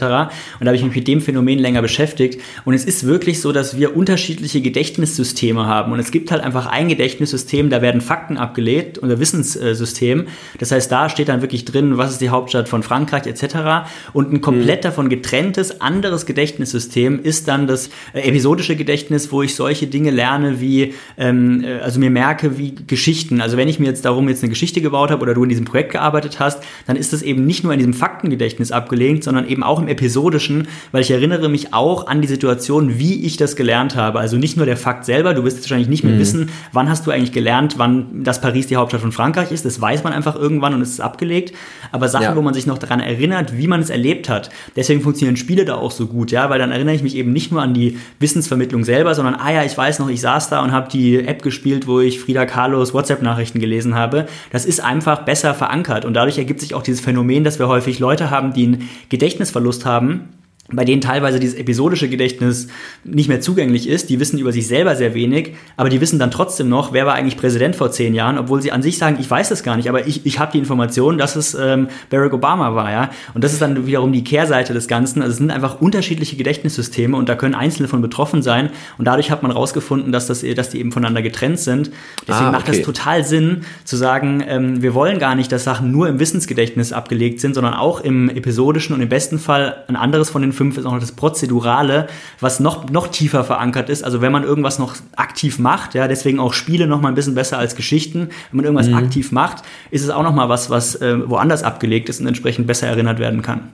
[0.62, 2.39] da habe ich mich mit dem Phänomen länger beschäftigt.
[2.63, 5.91] Und es ist wirklich so, dass wir unterschiedliche Gedächtnissysteme haben.
[5.91, 10.27] Und es gibt halt einfach ein Gedächtnissystem, da werden Fakten abgelegt, unser Wissenssystem.
[10.58, 13.89] Das heißt, da steht dann wirklich drin, was ist die Hauptstadt von Frankreich Frankreich etc.
[14.13, 14.83] Und ein komplett mhm.
[14.83, 20.61] davon getrenntes anderes Gedächtnissystem ist dann das äh, episodische Gedächtnis, wo ich solche Dinge lerne
[20.61, 23.41] wie, ähm, äh, also mir merke wie Geschichten.
[23.41, 25.65] Also wenn ich mir jetzt darum jetzt eine Geschichte gebaut habe oder du in diesem
[25.65, 29.63] Projekt gearbeitet hast, dann ist das eben nicht nur in diesem Faktengedächtnis abgelegt, sondern eben
[29.63, 33.95] auch im episodischen, weil ich erinnere mich auch an die Situation, wie ich das gelernt
[33.95, 34.19] habe.
[34.19, 36.19] Also nicht nur der Fakt selber, du wirst jetzt wahrscheinlich nicht mehr mhm.
[36.19, 39.65] wissen, wann hast du eigentlich gelernt, wann das Paris die Hauptstadt von Frankreich ist.
[39.65, 41.53] Das weiß man einfach irgendwann und es ist abgelegt.
[41.91, 42.35] Aber Sachen, ja.
[42.35, 44.49] wo man sich noch daran daran erinnert, wie man es erlebt hat.
[44.75, 47.51] Deswegen funktionieren Spiele da auch so gut, ja, weil dann erinnere ich mich eben nicht
[47.51, 50.71] nur an die Wissensvermittlung selber, sondern, ah ja, ich weiß noch, ich saß da und
[50.71, 54.27] habe die App gespielt, wo ich Frida Carlos WhatsApp-Nachrichten gelesen habe.
[54.51, 57.99] Das ist einfach besser verankert und dadurch ergibt sich auch dieses Phänomen, dass wir häufig
[57.99, 60.29] Leute haben, die einen Gedächtnisverlust haben
[60.71, 62.67] bei denen teilweise dieses episodische Gedächtnis
[63.03, 64.10] nicht mehr zugänglich ist.
[64.10, 67.15] Die wissen über sich selber sehr wenig, aber die wissen dann trotzdem noch, wer war
[67.15, 69.89] eigentlich Präsident vor zehn Jahren, obwohl sie an sich sagen, ich weiß das gar nicht,
[69.89, 73.10] aber ich, ich habe die Information, dass es ähm, Barack Obama war, ja.
[73.34, 75.21] Und das ist dann wiederum die Kehrseite des Ganzen.
[75.21, 78.69] Also es sind einfach unterschiedliche Gedächtnissysteme und da können einzelne von betroffen sein.
[78.97, 81.91] Und dadurch hat man rausgefunden, dass, das, dass die eben voneinander getrennt sind.
[82.27, 82.58] Deswegen ah, okay.
[82.58, 86.19] macht das total Sinn zu sagen, ähm, wir wollen gar nicht, dass Sachen nur im
[86.19, 90.53] Wissensgedächtnis abgelegt sind, sondern auch im episodischen und im besten Fall ein anderes von den
[90.59, 92.07] 5 ist auch noch das Prozedurale,
[92.41, 94.03] was noch, noch tiefer verankert ist.
[94.03, 97.33] Also wenn man irgendwas noch aktiv macht, ja, deswegen auch Spiele noch mal ein bisschen
[97.33, 98.29] besser als Geschichten.
[98.51, 98.95] Wenn man irgendwas mhm.
[98.95, 102.67] aktiv macht, ist es auch noch mal was, was äh, woanders abgelegt ist und entsprechend
[102.67, 103.69] besser erinnert werden kann.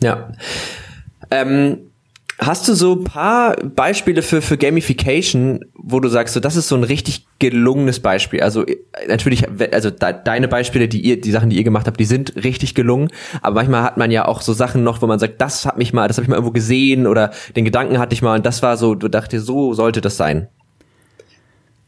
[0.00, 0.28] Ja.
[1.32, 1.89] Ähm,
[2.42, 6.74] Hast du so paar Beispiele für, für Gamification, wo du sagst, so das ist so
[6.74, 8.40] ein richtig gelungenes Beispiel?
[8.40, 8.64] Also
[9.06, 12.36] natürlich, also de, deine Beispiele, die ihr, die Sachen, die ihr gemacht habt, die sind
[12.36, 13.10] richtig gelungen.
[13.42, 15.92] Aber manchmal hat man ja auch so Sachen noch, wo man sagt, das hat mich
[15.92, 18.62] mal, das habe ich mal irgendwo gesehen oder den Gedanken hatte ich mal und das
[18.62, 20.48] war so, du dachtest, so sollte das sein.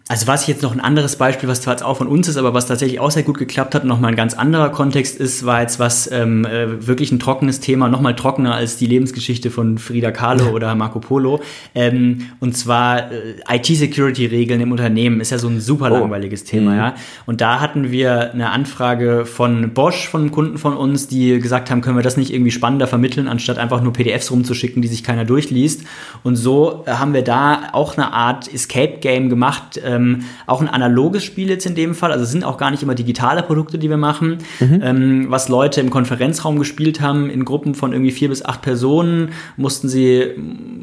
[0.08, 2.52] Also was jetzt noch ein anderes Beispiel, was zwar jetzt auch von uns ist, aber
[2.54, 5.60] was tatsächlich auch sehr gut geklappt hat und nochmal ein ganz anderer Kontext ist, war
[5.60, 10.10] jetzt was ähm, äh, wirklich ein trockenes Thema, nochmal trockener als die Lebensgeschichte von Frida
[10.10, 11.40] Kahlo oder Marco Polo.
[11.74, 15.94] Ähm, und zwar äh, IT-Security-Regeln im Unternehmen ist ja so ein super oh.
[15.94, 16.76] langweiliges Thema, mhm.
[16.76, 16.94] ja.
[17.26, 21.70] Und da hatten wir eine Anfrage von Bosch, von einem Kunden von uns, die gesagt
[21.70, 25.04] haben, können wir das nicht irgendwie spannender vermitteln, anstatt einfach nur PDFs rumzuschicken, die sich
[25.04, 25.84] keiner durchliest.
[26.24, 31.24] Und so haben wir da auch eine Art Escape-Game gemacht, äh, ähm, auch ein analoges
[31.24, 32.12] Spiel jetzt in dem Fall.
[32.12, 34.38] Also es sind auch gar nicht immer digitale Produkte, die wir machen.
[34.60, 34.80] Mhm.
[34.82, 39.30] Ähm, was Leute im Konferenzraum gespielt haben, in Gruppen von irgendwie vier bis acht Personen,
[39.56, 40.30] mussten sie,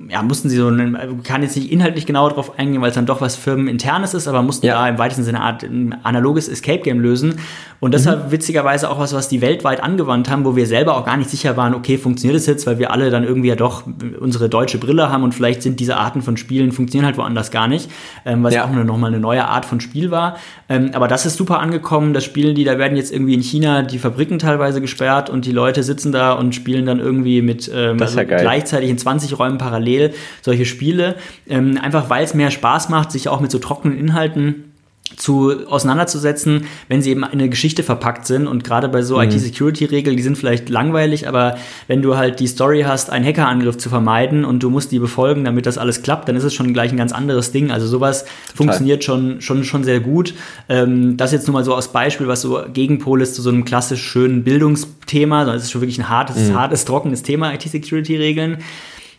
[0.10, 3.06] ja, mussten sie so, einen, kann jetzt nicht inhaltlich genau darauf eingehen, weil es dann
[3.06, 4.76] doch was firmeninternes ist, aber mussten ja.
[4.76, 7.36] da im weitesten Sinne eine Art ein analoges Escape Game lösen.
[7.80, 8.32] Und deshalb mhm.
[8.32, 11.56] witzigerweise auch was, was die weltweit angewandt haben, wo wir selber auch gar nicht sicher
[11.56, 13.84] waren, okay, funktioniert das jetzt, weil wir alle dann irgendwie ja doch
[14.20, 17.68] unsere deutsche Brille haben und vielleicht sind diese Arten von Spielen funktionieren halt woanders gar
[17.68, 17.90] nicht,
[18.26, 18.66] ähm, was ja.
[18.66, 18.70] auch
[19.00, 20.38] nochmal eine neue Art von Spiel war.
[20.68, 22.14] Ähm, aber das ist super angekommen.
[22.14, 25.52] Das spielen die, da werden jetzt irgendwie in China die Fabriken teilweise gesperrt und die
[25.52, 30.14] Leute sitzen da und spielen dann irgendwie mit ähm, also gleichzeitig in 20 Räumen parallel
[30.42, 31.16] solche Spiele.
[31.48, 34.69] Ähm, einfach weil es mehr Spaß macht, sich auch mit so trockenen Inhalten
[35.18, 39.24] zu auseinanderzusetzen, wenn sie eben in eine Geschichte verpackt sind und gerade bei so mhm.
[39.24, 43.90] IT-Security-Regeln, die sind vielleicht langweilig, aber wenn du halt die Story hast, einen Hackerangriff zu
[43.90, 46.92] vermeiden und du musst die befolgen, damit das alles klappt, dann ist es schon gleich
[46.92, 47.72] ein ganz anderes Ding.
[47.72, 48.56] Also sowas Total.
[48.56, 50.34] funktioniert schon, schon, schon sehr gut.
[50.68, 53.66] Ähm, das jetzt nur mal so als Beispiel, was so Gegenpol ist zu so einem
[53.66, 56.56] klassisch schönen Bildungsthema, sondern es ist schon wirklich ein hartes, mhm.
[56.56, 58.60] hartes, trockenes Thema, IT-Security-Regeln.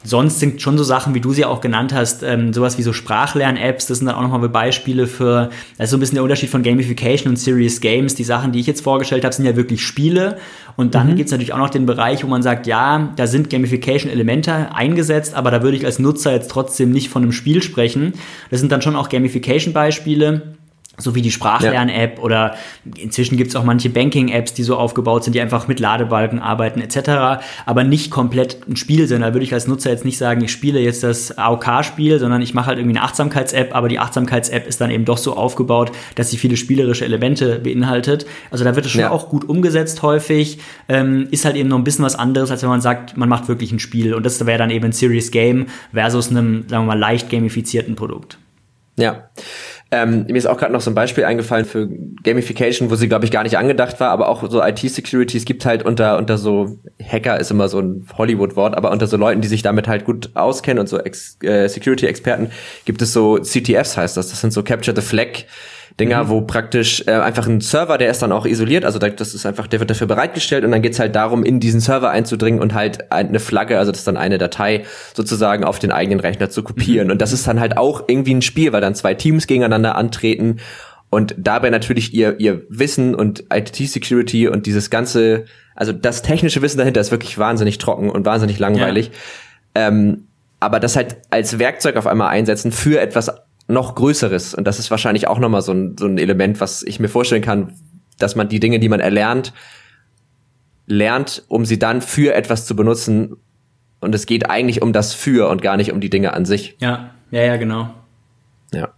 [0.02, 2.94] Sonst sind schon so Sachen, wie du sie auch genannt hast, ähm, sowas wie so
[2.94, 6.48] Sprachlern-Apps, das sind dann auch nochmal Beispiele für, das ist so ein bisschen der Unterschied
[6.48, 8.14] von Gamification und Serious Games.
[8.14, 10.38] Die Sachen, die ich jetzt vorgestellt habe, sind ja wirklich Spiele.
[10.76, 11.16] Und dann mhm.
[11.16, 15.34] gibt es natürlich auch noch den Bereich, wo man sagt, ja, da sind Gamification-Elemente eingesetzt,
[15.34, 18.14] aber da würde ich als Nutzer jetzt trotzdem nicht von einem Spiel sprechen.
[18.50, 20.56] Das sind dann schon auch Gamification-Beispiele
[21.00, 22.22] so wie die Sprachlern-App ja.
[22.22, 22.54] oder
[22.96, 26.80] inzwischen gibt es auch manche Banking-Apps, die so aufgebaut sind, die einfach mit Ladebalken arbeiten
[26.80, 29.22] etc., aber nicht komplett ein Spiel sind.
[29.22, 32.54] Da würde ich als Nutzer jetzt nicht sagen, ich spiele jetzt das AOK-Spiel, sondern ich
[32.54, 36.30] mache halt irgendwie eine Achtsamkeits-App, aber die Achtsamkeits-App ist dann eben doch so aufgebaut, dass
[36.30, 38.26] sie viele spielerische Elemente beinhaltet.
[38.50, 39.10] Also da wird es schon ja.
[39.10, 40.58] auch gut umgesetzt häufig,
[40.88, 43.48] ähm, ist halt eben noch ein bisschen was anderes, als wenn man sagt, man macht
[43.48, 46.94] wirklich ein Spiel und das wäre dann eben ein Serious Game versus einem, sagen wir
[46.94, 48.38] mal, leicht gamifizierten Produkt.
[48.96, 49.30] Ja.
[49.92, 51.88] Ähm, mir ist auch gerade noch so ein Beispiel eingefallen für
[52.22, 55.36] Gamification, wo sie, glaube ich, gar nicht angedacht war, aber auch so IT-Security.
[55.36, 59.16] Es gibt halt unter, unter so Hacker ist immer so ein Hollywood-Wort, aber unter so
[59.16, 62.50] Leuten, die sich damit halt gut auskennen und so Ex äh, Security-Experten,
[62.84, 64.30] gibt es so CTFs heißt das.
[64.30, 65.44] Das sind so Capture the Flag
[66.00, 66.28] Dinger, mhm.
[66.28, 69.66] wo praktisch äh, einfach ein Server, der ist dann auch isoliert, also das ist einfach,
[69.66, 73.12] der wird dafür bereitgestellt und dann geht's halt darum, in diesen Server einzudringen und halt
[73.12, 74.84] eine Flagge, also das ist dann eine Datei
[75.14, 77.06] sozusagen auf den eigenen Rechner zu kopieren.
[77.06, 77.12] Mhm.
[77.12, 80.56] Und das ist dann halt auch irgendwie ein Spiel, weil dann zwei Teams gegeneinander antreten
[81.10, 86.78] und dabei natürlich ihr, ihr Wissen und IT-Security und dieses ganze, also das technische Wissen
[86.78, 89.10] dahinter ist wirklich wahnsinnig trocken und wahnsinnig langweilig.
[89.76, 89.88] Ja.
[89.88, 90.28] Ähm,
[90.60, 93.30] aber das halt als Werkzeug auf einmal einsetzen für etwas
[93.70, 94.54] noch Größeres.
[94.54, 97.42] Und das ist wahrscheinlich auch nochmal so ein, so ein Element, was ich mir vorstellen
[97.42, 97.74] kann,
[98.18, 99.52] dass man die Dinge, die man erlernt,
[100.86, 103.36] lernt, um sie dann für etwas zu benutzen.
[104.00, 106.76] Und es geht eigentlich um das Für und gar nicht um die Dinge an sich.
[106.80, 107.94] Ja, ja, ja, genau.
[108.72, 108.88] Ja.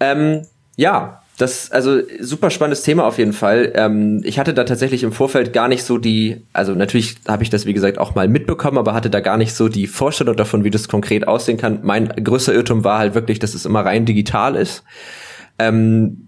[0.00, 0.42] Ähm,
[0.76, 3.72] ja, das, also super spannendes Thema auf jeden Fall.
[3.74, 7.50] Ähm, ich hatte da tatsächlich im Vorfeld gar nicht so die, also natürlich habe ich
[7.50, 10.64] das wie gesagt auch mal mitbekommen, aber hatte da gar nicht so die Vorstellung davon,
[10.64, 11.80] wie das konkret aussehen kann.
[11.82, 14.82] Mein größter Irrtum war halt wirklich, dass es immer rein digital ist.
[15.58, 16.25] Ähm,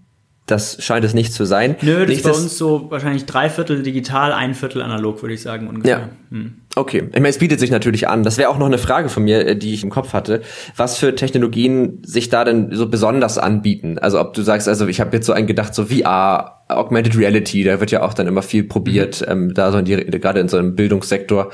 [0.51, 1.75] das scheint es nicht zu sein.
[1.81, 5.41] Nö, das ist bei uns so wahrscheinlich drei Viertel digital, ein Viertel analog, würde ich
[5.41, 5.99] sagen ungefähr.
[5.99, 6.09] Ja.
[6.31, 6.55] Hm.
[6.75, 8.23] Okay, ich meine, es bietet sich natürlich an.
[8.23, 10.41] Das wäre auch noch eine Frage von mir, äh, die ich im Kopf hatte.
[10.75, 13.97] Was für Technologien sich da denn so besonders anbieten?
[13.99, 17.63] Also ob du sagst, also ich habe jetzt so einen gedacht, so VR, Augmented Reality,
[17.63, 19.31] da wird ja auch dann immer viel probiert, mhm.
[19.31, 21.51] ähm, da so in die, gerade in so einem Bildungssektor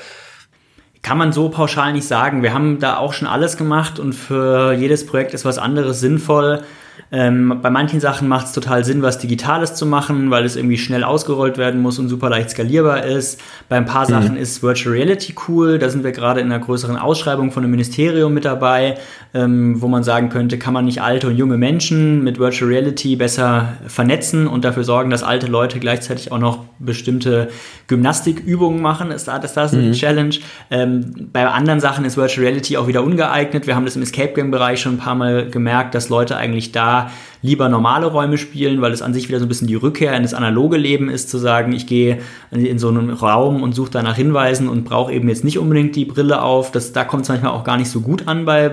[1.01, 2.41] kann man so pauschal nicht sagen.
[2.41, 6.63] Wir haben da auch schon alles gemacht und für jedes Projekt ist was anderes sinnvoll.
[7.11, 10.77] Ähm, bei manchen Sachen macht es total Sinn, was Digitales zu machen, weil es irgendwie
[10.77, 13.39] schnell ausgerollt werden muss und super leicht skalierbar ist.
[13.69, 14.09] Bei ein paar mhm.
[14.09, 15.77] Sachen ist Virtual Reality cool.
[15.79, 18.97] Da sind wir gerade in einer größeren Ausschreibung von einem Ministerium mit dabei,
[19.33, 23.15] ähm, wo man sagen könnte, kann man nicht alte und junge Menschen mit Virtual Reality
[23.15, 27.49] besser vernetzen und dafür sorgen, dass alte Leute gleichzeitig auch noch bestimmte
[27.87, 29.11] Gymnastikübungen machen.
[29.11, 29.93] Ist, ist das eine mhm.
[29.93, 30.35] Challenge?
[30.71, 33.67] Ähm, bei anderen Sachen ist Virtual Reality auch wieder ungeeignet.
[33.67, 36.71] Wir haben das im Escape Game Bereich schon ein paar Mal gemerkt, dass Leute eigentlich
[36.71, 37.11] da da
[37.45, 40.23] lieber normale Räume spielen, weil es an sich wieder so ein bisschen die Rückkehr in
[40.23, 42.19] das analoge Leben ist, zu sagen, ich gehe
[42.51, 45.95] in so einen Raum und suche da nach Hinweisen und brauche eben jetzt nicht unbedingt
[45.95, 46.71] die Brille auf.
[46.71, 48.71] Das, da kommt es manchmal auch gar nicht so gut an bei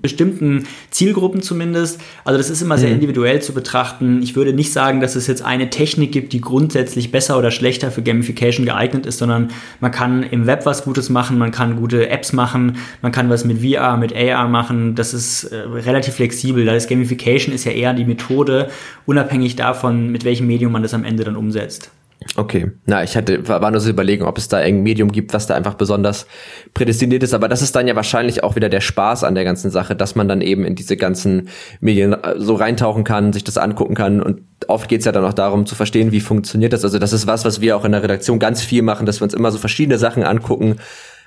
[0.00, 2.00] bestimmten Zielgruppen zumindest.
[2.24, 2.96] Also das ist immer sehr mhm.
[2.96, 4.22] individuell zu betrachten.
[4.22, 7.90] Ich würde nicht sagen, dass es jetzt eine Technik gibt, die grundsätzlich besser oder schlechter
[7.90, 9.48] für Gamification geeignet ist, sondern
[9.80, 13.44] man kann im Web was Gutes machen, man kann gute Apps machen, man kann was
[13.44, 14.94] mit VR, mit AR machen.
[14.94, 16.64] Das ist äh, relativ flexibel.
[16.64, 18.68] Da ist Gamification ist ja eher die Methode,
[19.06, 21.90] unabhängig davon, mit welchem Medium man das am Ende dann umsetzt.
[22.36, 25.46] Okay, na, ich hatte, war nur so überlegen, ob es da ein Medium gibt, was
[25.46, 26.26] da einfach besonders
[26.74, 29.70] prädestiniert ist, aber das ist dann ja wahrscheinlich auch wieder der Spaß an der ganzen
[29.70, 31.48] Sache, dass man dann eben in diese ganzen
[31.80, 35.32] Medien äh, so reintauchen kann, sich das angucken kann und oft geht's ja dann auch
[35.32, 36.84] darum zu verstehen, wie funktioniert das.
[36.84, 39.24] Also das ist was, was wir auch in der Redaktion ganz viel machen, dass wir
[39.24, 40.76] uns immer so verschiedene Sachen angucken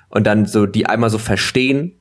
[0.10, 1.94] und dann so die einmal so verstehen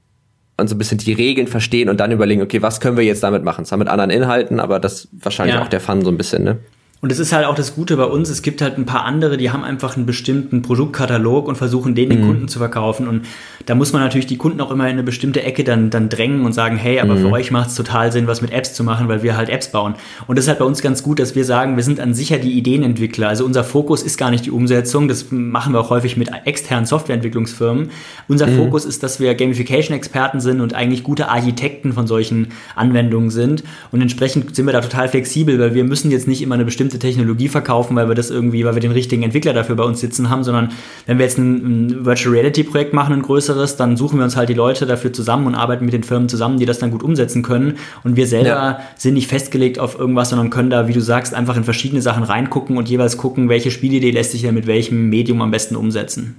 [0.56, 3.22] und so ein bisschen die Regeln verstehen und dann überlegen, okay, was können wir jetzt
[3.22, 3.64] damit machen?
[3.64, 5.62] Zwar mit anderen Inhalten, aber das ist wahrscheinlich ja.
[5.62, 6.58] auch der Fun so ein bisschen, ne?
[7.04, 9.36] Und es ist halt auch das Gute bei uns, es gibt halt ein paar andere,
[9.36, 12.26] die haben einfach einen bestimmten Produktkatalog und versuchen den den mhm.
[12.26, 13.08] Kunden zu verkaufen.
[13.08, 13.26] Und
[13.66, 16.46] da muss man natürlich die Kunden auch immer in eine bestimmte Ecke dann, dann drängen
[16.46, 17.18] und sagen, hey, aber mhm.
[17.18, 19.68] für euch macht es total Sinn, was mit Apps zu machen, weil wir halt Apps
[19.68, 19.96] bauen.
[20.26, 22.38] Und das ist halt bei uns ganz gut, dass wir sagen, wir sind an sicher
[22.38, 23.28] die Ideenentwickler.
[23.28, 26.86] Also unser Fokus ist gar nicht die Umsetzung, das machen wir auch häufig mit externen
[26.86, 27.90] Softwareentwicklungsfirmen.
[28.28, 28.56] Unser mhm.
[28.56, 33.62] Fokus ist, dass wir Gamification-Experten sind und eigentlich gute Architekten von solchen Anwendungen sind.
[33.92, 36.93] Und entsprechend sind wir da total flexibel, weil wir müssen jetzt nicht immer eine bestimmte
[36.94, 40.00] bestimmte Technologie verkaufen, weil wir das irgendwie, weil wir den richtigen Entwickler dafür bei uns
[40.00, 40.70] sitzen haben, sondern
[41.06, 44.36] wenn wir jetzt ein, ein Virtual Reality Projekt machen, ein größeres, dann suchen wir uns
[44.36, 47.02] halt die Leute dafür zusammen und arbeiten mit den Firmen zusammen, die das dann gut
[47.02, 47.78] umsetzen können.
[48.02, 48.80] Und wir selber ja.
[48.96, 52.22] sind nicht festgelegt auf irgendwas, sondern können da, wie du sagst, einfach in verschiedene Sachen
[52.22, 56.36] reingucken und jeweils gucken, welche Spielidee lässt sich denn mit welchem Medium am besten umsetzen.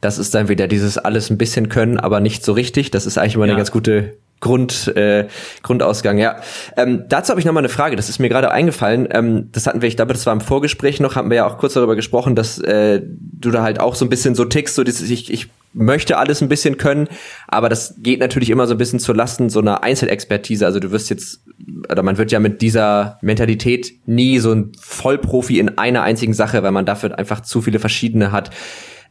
[0.00, 2.90] Das ist dann wieder dieses alles ein bisschen können, aber nicht so richtig.
[2.90, 3.52] Das ist eigentlich immer ja.
[3.52, 5.28] eine ganz gute Grund, äh,
[5.62, 6.36] Grundausgang, ja.
[6.76, 9.08] Ähm, dazu habe ich noch mal eine Frage, das ist mir gerade eingefallen.
[9.10, 11.58] Ähm, das hatten wir, ich glaube, das war im Vorgespräch noch, haben wir ja auch
[11.58, 14.84] kurz darüber gesprochen, dass äh, du da halt auch so ein bisschen so tickst, so
[14.84, 17.08] dieses, ich, ich möchte alles ein bisschen können,
[17.46, 20.66] aber das geht natürlich immer so ein bisschen zu Lasten so einer Einzelexpertise.
[20.66, 21.40] Also du wirst jetzt,
[21.88, 26.62] oder man wird ja mit dieser Mentalität nie so ein Vollprofi in einer einzigen Sache,
[26.64, 28.50] weil man dafür einfach zu viele verschiedene hat.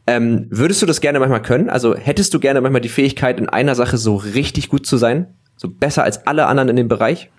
[0.06, 1.70] Ähm, würdest du das gerne manchmal können?
[1.70, 5.28] Also hättest du gerne manchmal die Fähigkeit, in einer Sache so richtig gut zu sein?
[5.56, 7.30] So besser als alle anderen in dem Bereich?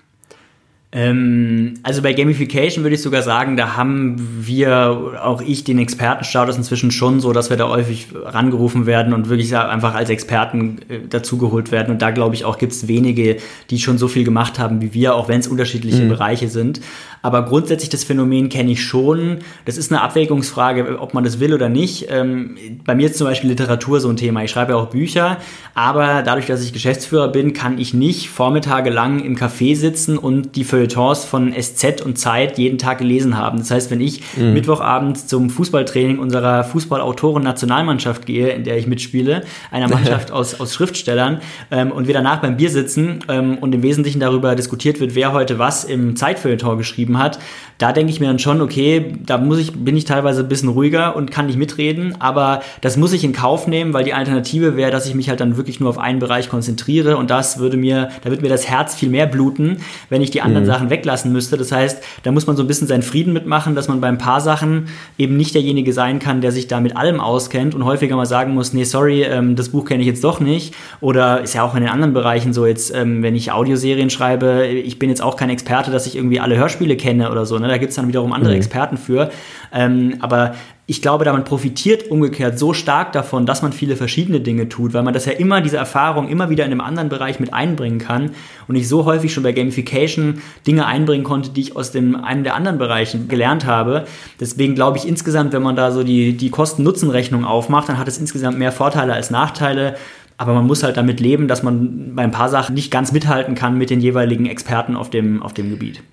[0.96, 6.56] Ähm, also bei Gamification würde ich sogar sagen, da haben wir, auch ich, den Expertenstatus
[6.56, 11.00] inzwischen schon so, dass wir da häufig rangerufen werden und wirklich einfach als Experten äh,
[11.10, 11.92] dazugeholt werden.
[11.92, 13.38] Und da glaube ich auch, gibt es wenige,
[13.72, 16.10] die schon so viel gemacht haben wie wir, auch wenn es unterschiedliche mhm.
[16.10, 16.80] Bereiche sind.
[17.24, 19.40] Aber grundsätzlich das Phänomen kenne ich schon.
[19.64, 22.08] Das ist eine Abwägungsfrage, ob man das will oder nicht.
[22.10, 24.44] Ähm, bei mir ist zum Beispiel Literatur so ein Thema.
[24.44, 25.38] Ich schreibe ja auch Bücher,
[25.74, 30.58] aber dadurch, dass ich Geschäftsführer bin, kann ich nicht Vormittage lang im Café sitzen und
[30.58, 33.60] die Feuilletons von SZ und Zeit jeden Tag gelesen haben.
[33.60, 34.54] Das heißt, wenn ich mhm.
[34.54, 41.40] Mittwochabend zum Fußballtraining unserer Fußballautoren-Nationalmannschaft gehe, in der ich mitspiele, einer Mannschaft aus, aus Schriftstellern,
[41.72, 45.32] ähm, und wir danach beim Bier sitzen ähm, und im Wesentlichen darüber diskutiert wird, wer
[45.32, 47.40] heute was im Zeitfeuilleton geschrieben geschrieben hat,
[47.80, 50.70] da denke ich mir dann schon, okay, da muss ich, bin ich teilweise ein bisschen
[50.70, 54.78] ruhiger und kann nicht mitreden, aber das muss ich in Kauf nehmen, weil die Alternative
[54.78, 57.76] wäre, dass ich mich halt dann wirklich nur auf einen Bereich konzentriere und das würde
[57.76, 59.78] mir, da würde mir das Herz viel mehr bluten,
[60.10, 60.68] wenn ich die anderen mhm.
[60.70, 61.58] Sachen weglassen müsste.
[61.58, 64.18] Das heißt, da muss man so ein bisschen seinen Frieden mitmachen, dass man bei ein
[64.18, 64.88] paar Sachen
[65.18, 68.54] eben nicht derjenige sein kann, der sich da mit allem auskennt und häufiger mal sagen
[68.54, 70.74] muss, nee, sorry, ähm, das Buch kenne ich jetzt doch nicht.
[71.02, 74.68] Oder ist ja auch in den anderen Bereichen so jetzt, ähm, wenn ich Audioserien schreibe,
[74.68, 77.60] ich bin jetzt auch kein Experte, dass ich irgendwie alle Hörspiele kenne oder so.
[77.60, 77.68] Ne?
[77.68, 78.58] Da gibt es dann wiederum andere mhm.
[78.58, 79.30] Experten für.
[79.74, 84.40] Ähm, aber ich glaube, da man profitiert umgekehrt so stark davon, dass man viele verschiedene
[84.40, 87.40] Dinge tut, weil man das ja immer, diese Erfahrung immer wieder in einem anderen Bereich
[87.40, 88.32] mit einbringen kann
[88.68, 92.44] und ich so häufig schon bei Gamification Dinge einbringen konnte, die ich aus dem einem
[92.44, 94.06] der anderen Bereichen gelernt habe.
[94.40, 98.18] Deswegen glaube ich insgesamt, wenn man da so die, die Kosten-Nutzen-Rechnung aufmacht, dann hat es
[98.18, 99.96] insgesamt mehr Vorteile als Nachteile.
[100.38, 103.56] Aber man muss halt damit leben, dass man bei ein paar Sachen nicht ganz mithalten
[103.56, 106.04] kann mit den jeweiligen Experten auf dem, auf dem Gebiet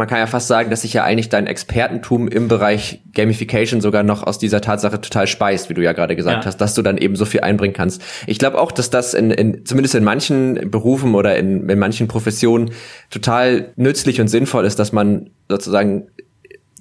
[0.00, 4.02] man kann ja fast sagen, dass sich ja eigentlich dein Expertentum im Bereich Gamification sogar
[4.02, 6.46] noch aus dieser Tatsache total speist, wie du ja gerade gesagt ja.
[6.46, 8.02] hast, dass du dann eben so viel einbringen kannst.
[8.26, 12.08] Ich glaube auch, dass das in, in zumindest in manchen Berufen oder in, in manchen
[12.08, 12.70] Professionen
[13.10, 16.08] total nützlich und sinnvoll ist, dass man sozusagen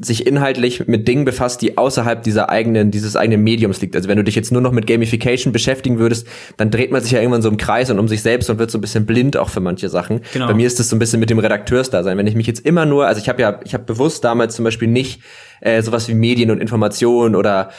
[0.02, 3.97] sich inhaltlich mit Dingen befasst, die außerhalb dieser eigenen, dieses eigenen Mediums liegt.
[3.97, 6.26] Also wenn du dich jetzt nur noch mit Gamification beschäftigen würdest,
[6.56, 8.72] dann dreht man sich ja irgendwann so im Kreis und um sich selbst und wird
[8.72, 10.22] so ein bisschen blind auch für manche Sachen.
[10.32, 10.47] Genau.
[10.47, 12.18] Bei mir ist es so ein bisschen mit dem Redakteursdasein.
[12.18, 14.64] Wenn ich mich jetzt immer nur, also ich habe ja, ich habe bewusst damals zum
[14.64, 15.22] Beispiel nicht
[15.60, 17.70] äh, sowas wie Medien und Informationen oder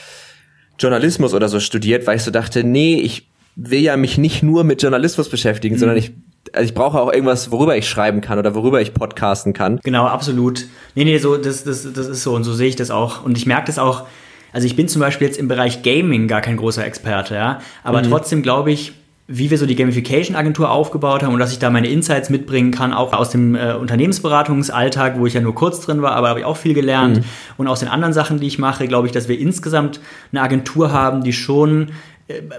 [0.79, 4.64] Journalismus oder so studiert, weil ich so dachte, nee, ich will ja mich nicht nur
[4.64, 5.79] mit Journalismus beschäftigen, mhm.
[5.79, 6.12] sondern ich
[6.53, 9.80] also ich brauche auch irgendwas, worüber ich schreiben kann oder worüber ich podcasten kann.
[9.82, 10.66] Genau, absolut.
[10.95, 13.24] Nee, nee, so, das, das, das ist so und so sehe ich das auch.
[13.24, 14.05] Und ich merke das auch,
[14.53, 17.61] also ich bin zum Beispiel jetzt im Bereich Gaming gar kein großer Experte, ja.
[17.84, 18.09] Aber mhm.
[18.09, 18.93] trotzdem glaube ich,
[19.32, 22.93] wie wir so die Gamification-Agentur aufgebaut haben und dass ich da meine Insights mitbringen kann,
[22.93, 26.45] auch aus dem äh, Unternehmensberatungsalltag, wo ich ja nur kurz drin war, aber habe ich
[26.45, 27.18] auch viel gelernt.
[27.18, 27.24] Mhm.
[27.57, 30.01] Und aus den anderen Sachen, die ich mache, glaube ich, dass wir insgesamt
[30.32, 31.93] eine Agentur haben, die schon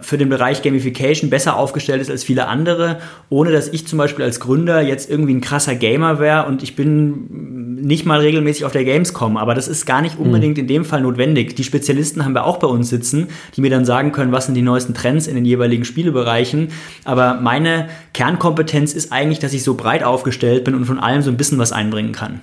[0.02, 3.00] für den Bereich Gamification besser aufgestellt ist als viele andere,
[3.30, 6.76] ohne dass ich zum Beispiel als Gründer jetzt irgendwie ein krasser Gamer wäre und ich
[6.76, 10.26] bin nicht mal regelmäßig auf der Gamescom, aber das ist gar nicht hm.
[10.26, 11.56] unbedingt in dem Fall notwendig.
[11.56, 14.56] Die Spezialisten haben wir auch bei uns sitzen, die mir dann sagen können, was sind
[14.56, 16.70] die neuesten Trends in den jeweiligen Spielebereichen.
[17.04, 21.32] Aber meine Kernkompetenz ist eigentlich, dass ich so breit aufgestellt bin und von allem so
[21.32, 22.42] ein bisschen was einbringen kann.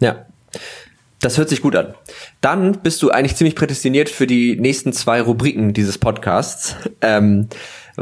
[0.00, 0.26] Ja.
[1.20, 1.94] Das hört sich gut an.
[2.40, 6.76] Dann bist du eigentlich ziemlich prädestiniert für die nächsten zwei Rubriken dieses Podcasts.
[7.02, 7.48] Ähm,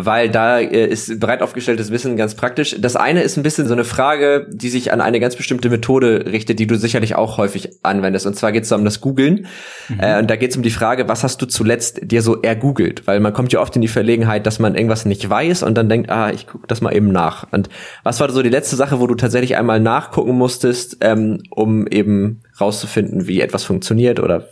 [0.00, 2.76] weil da äh, ist breit aufgestelltes Wissen ganz praktisch.
[2.78, 6.26] Das eine ist ein bisschen so eine Frage, die sich an eine ganz bestimmte Methode
[6.26, 8.24] richtet, die du sicherlich auch häufig anwendest.
[8.24, 9.46] Und zwar geht es um das Googlen.
[9.88, 9.98] Mhm.
[9.98, 13.08] Äh, und da geht es um die Frage, was hast du zuletzt dir so ergoogelt?
[13.08, 15.88] Weil man kommt ja oft in die Verlegenheit, dass man irgendwas nicht weiß und dann
[15.88, 17.52] denkt, ah, ich gucke das mal eben nach.
[17.52, 17.68] Und
[18.04, 22.42] was war so die letzte Sache, wo du tatsächlich einmal nachgucken musstest, ähm, um eben
[22.60, 24.46] rauszufinden, wie etwas funktioniert oder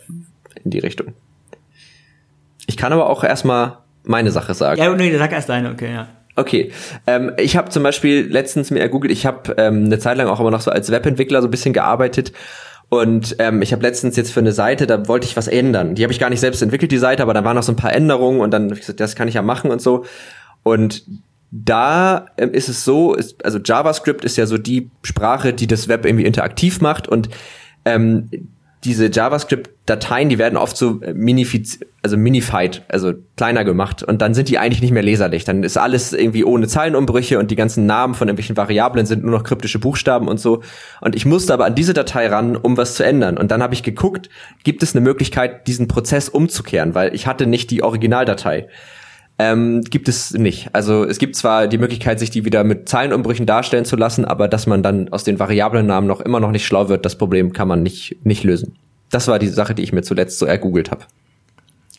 [0.61, 1.13] in die Richtung?
[2.65, 3.77] Ich kann aber auch erstmal
[4.07, 4.81] meine Sache sagen.
[4.81, 6.07] Ja, nee, sag erst deine, okay, ja.
[6.35, 6.71] Okay,
[7.07, 10.39] ähm, ich habe zum Beispiel letztens mir ergoogelt, ich habe ähm, eine Zeit lang auch
[10.39, 12.31] immer noch so als Webentwickler so ein bisschen gearbeitet
[12.89, 15.95] und ähm, ich habe letztens jetzt für eine Seite, da wollte ich was ändern.
[15.95, 17.75] Die habe ich gar nicht selbst entwickelt, die Seite, aber da waren noch so ein
[17.75, 20.05] paar Änderungen und dann habe ich gesagt, das kann ich ja machen und so.
[20.63, 21.05] Und
[21.51, 25.87] da ähm, ist es so, ist, also JavaScript ist ja so die Sprache, die das
[25.87, 27.29] Web irgendwie interaktiv macht und
[27.83, 28.29] ähm,
[28.83, 34.47] diese JavaScript-Dateien, die werden oft so minifiz also minified, also kleiner gemacht und dann sind
[34.47, 35.43] die eigentlich nicht mehr leserlich.
[35.43, 39.31] Dann ist alles irgendwie ohne Zeilenumbrüche und die ganzen Namen von irgendwelchen Variablen sind nur
[39.31, 40.61] noch kryptische Buchstaben und so.
[41.01, 43.37] Und ich musste aber an diese Datei ran, um was zu ändern.
[43.37, 44.29] Und dann habe ich geguckt,
[44.63, 48.67] gibt es eine Möglichkeit, diesen Prozess umzukehren, weil ich hatte nicht die Originaldatei.
[49.39, 50.69] Ähm, gibt es nicht.
[50.73, 54.47] Also es gibt zwar die Möglichkeit, sich die wieder mit Zeilenumbrüchen darstellen zu lassen, aber
[54.47, 57.67] dass man dann aus den Variablennamen noch immer noch nicht schlau wird, das Problem kann
[57.67, 58.75] man nicht, nicht lösen.
[59.11, 61.05] Das war die Sache, die ich mir zuletzt so ergoogelt habe.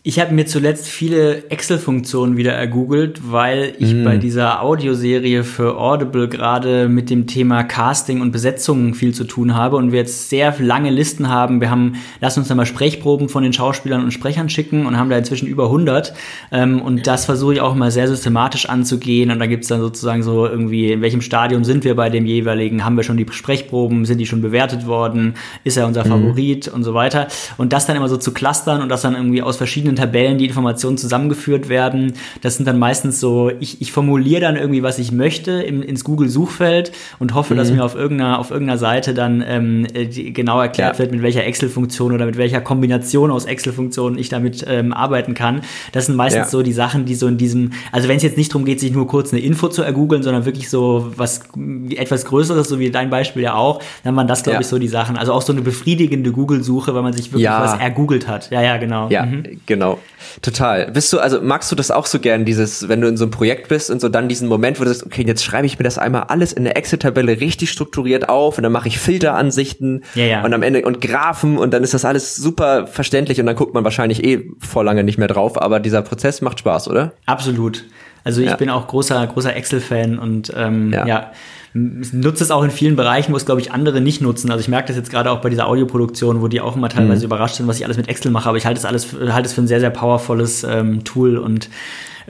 [0.04, 4.04] Ich habe mir zuletzt viele Excel-Funktionen wieder ergoogelt, weil ich mm.
[4.04, 9.56] bei dieser Audioserie für Audible gerade mit dem Thema Casting und Besetzungen viel zu tun
[9.56, 11.60] habe und wir jetzt sehr lange Listen haben.
[11.60, 15.10] Wir haben, lass uns da mal Sprechproben von den Schauspielern und Sprechern schicken und haben
[15.10, 16.14] da inzwischen über 100.
[16.52, 19.32] Ähm, und das versuche ich auch mal sehr systematisch anzugehen.
[19.32, 22.84] Und da gibt's dann sozusagen so irgendwie, in welchem Stadium sind wir bei dem jeweiligen?
[22.84, 24.04] Haben wir schon die Sprechproben?
[24.04, 25.34] Sind die schon bewertet worden?
[25.64, 26.08] Ist er unser mm.
[26.08, 27.26] Favorit und so weiter?
[27.56, 30.46] Und das dann immer so zu clustern und das dann irgendwie aus verschiedenen Tabellen die
[30.46, 32.14] Informationen zusammengeführt werden.
[32.40, 36.04] Das sind dann meistens so, ich, ich formuliere dann irgendwie, was ich möchte im, ins
[36.04, 37.58] Google-Suchfeld und hoffe, mhm.
[37.58, 40.98] dass mir auf irgendeiner, auf irgendeiner Seite dann ähm, die, genau erklärt ja.
[40.98, 45.62] wird, mit welcher Excel-Funktion oder mit welcher Kombination aus Excel-Funktionen ich damit ähm, arbeiten kann.
[45.92, 46.50] Das sind meistens ja.
[46.50, 48.92] so die Sachen, die so in diesem, also wenn es jetzt nicht darum geht, sich
[48.92, 51.42] nur kurz eine Info zu ergoogeln, sondern wirklich so was
[51.90, 54.60] etwas Größeres, so wie dein Beispiel ja auch, dann waren das, glaube ja.
[54.60, 55.16] ich, so die Sachen.
[55.16, 58.50] Also auch so eine befriedigende Google-Suche, weil man sich wirklich was ergoogelt hat.
[58.50, 59.08] Ja, ja, genau.
[59.08, 59.42] Ja, mhm.
[59.66, 60.00] genau Genau.
[60.42, 60.90] Total.
[60.90, 63.30] Bist du, also magst du das auch so gern, dieses, wenn du in so einem
[63.30, 65.84] Projekt bist und so dann diesen Moment, wo du sagst, okay, jetzt schreibe ich mir
[65.84, 70.24] das einmal alles in der Excel-Tabelle richtig strukturiert auf und dann mache ich Filteransichten ja,
[70.24, 70.44] ja.
[70.44, 73.72] und am Ende und Graphen und dann ist das alles super verständlich und dann guckt
[73.72, 77.12] man wahrscheinlich eh vor lange nicht mehr drauf, aber dieser Prozess macht Spaß, oder?
[77.26, 77.84] Absolut.
[78.24, 78.56] Also ich ja.
[78.56, 81.30] bin auch großer, großer Excel-Fan und ähm, ja.
[81.74, 84.50] Nutze es auch in vielen Bereichen, wo es, glaube ich, andere nicht nutzen.
[84.50, 87.20] Also ich merke das jetzt gerade auch bei dieser Audioproduktion, wo die auch immer teilweise
[87.20, 87.26] mhm.
[87.26, 88.48] überrascht sind, was ich alles mit Excel mache.
[88.48, 91.68] Aber ich halte es alles, halte es für ein sehr, sehr powervolles ähm, Tool und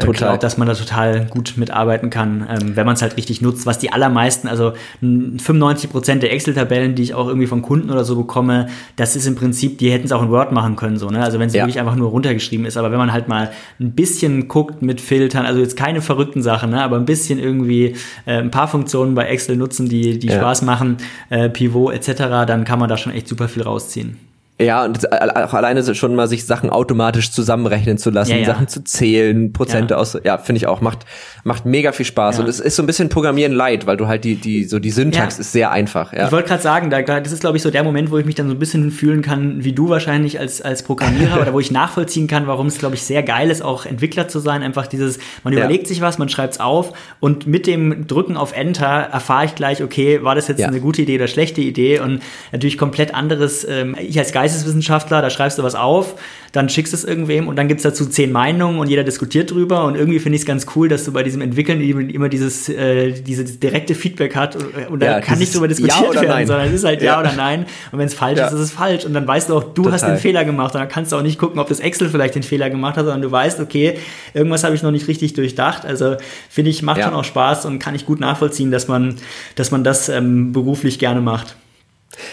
[0.06, 0.28] total.
[0.30, 3.66] Cloud, dass man da total gut mitarbeiten kann, ähm, wenn man es halt richtig nutzt.
[3.66, 8.04] Was die allermeisten, also 95 Prozent der Excel-Tabellen, die ich auch irgendwie von Kunden oder
[8.04, 11.08] so bekomme, das ist im Prinzip, die hätten es auch in Word machen können, so,
[11.08, 11.22] ne?
[11.22, 11.62] Also wenn es ja.
[11.62, 12.76] wirklich einfach nur runtergeschrieben ist.
[12.76, 16.70] Aber wenn man halt mal ein bisschen guckt mit Filtern, also jetzt keine verrückten Sachen,
[16.70, 16.82] ne?
[16.82, 17.94] aber ein bisschen irgendwie
[18.26, 20.36] äh, ein paar Funktionen bei Excel nutzen, die, die ja.
[20.36, 20.98] Spaß machen,
[21.30, 24.16] äh, Pivot etc., dann kann man da schon echt super viel rausziehen.
[24.60, 28.46] Ja, und auch alleine schon mal sich Sachen automatisch zusammenrechnen zu lassen, ja, ja.
[28.46, 30.00] Sachen zu zählen, Prozente ja.
[30.00, 31.06] aus, ja, finde ich auch, macht,
[31.44, 32.40] macht mega viel Spaß.
[32.40, 34.90] Und es ist so ein bisschen Programmieren light, weil du halt die, die, so die
[34.90, 36.12] Syntax ist sehr einfach.
[36.12, 36.26] Ja.
[36.26, 38.34] Ich wollte gerade sagen, da, das ist, glaube ich, so der Moment, wo ich mich
[38.34, 41.70] dann so ein bisschen fühlen kann, wie du wahrscheinlich als, als Programmierer oder wo ich
[41.70, 44.64] nachvollziehen kann, warum es, glaube ich, sehr geil ist, auch Entwickler zu sein.
[44.64, 48.52] Einfach dieses, man überlegt sich was, man schreibt es auf und mit dem Drücken auf
[48.52, 52.00] Enter erfahre ich gleich, okay, war das jetzt eine gute Idee oder schlechte Idee?
[52.00, 56.14] Und natürlich komplett anderes, ähm, ich als Geist Geisteswissenschaftler, da schreibst du was auf,
[56.52, 59.50] dann schickst du es irgendwem und dann gibt es dazu zehn Meinungen und jeder diskutiert
[59.50, 62.68] drüber und irgendwie finde ich es ganz cool, dass du bei diesem Entwickeln immer dieses,
[62.68, 66.28] äh, dieses direkte Feedback hat und, und ja, da kann nicht drüber diskutiert ja werden,
[66.28, 66.46] nein.
[66.46, 68.70] sondern es ist halt ja, ja oder nein und wenn es falsch ist, ist es
[68.70, 69.92] falsch und dann weißt du auch, du Total.
[69.92, 72.34] hast den Fehler gemacht und dann kannst du auch nicht gucken, ob das Excel vielleicht
[72.34, 73.98] den Fehler gemacht hat, sondern du weißt, okay,
[74.32, 76.16] irgendwas habe ich noch nicht richtig durchdacht, also
[76.48, 79.16] finde ich, macht schon auch Spaß und kann ich gut nachvollziehen, dass man,
[79.54, 81.56] dass man das ähm, beruflich gerne macht.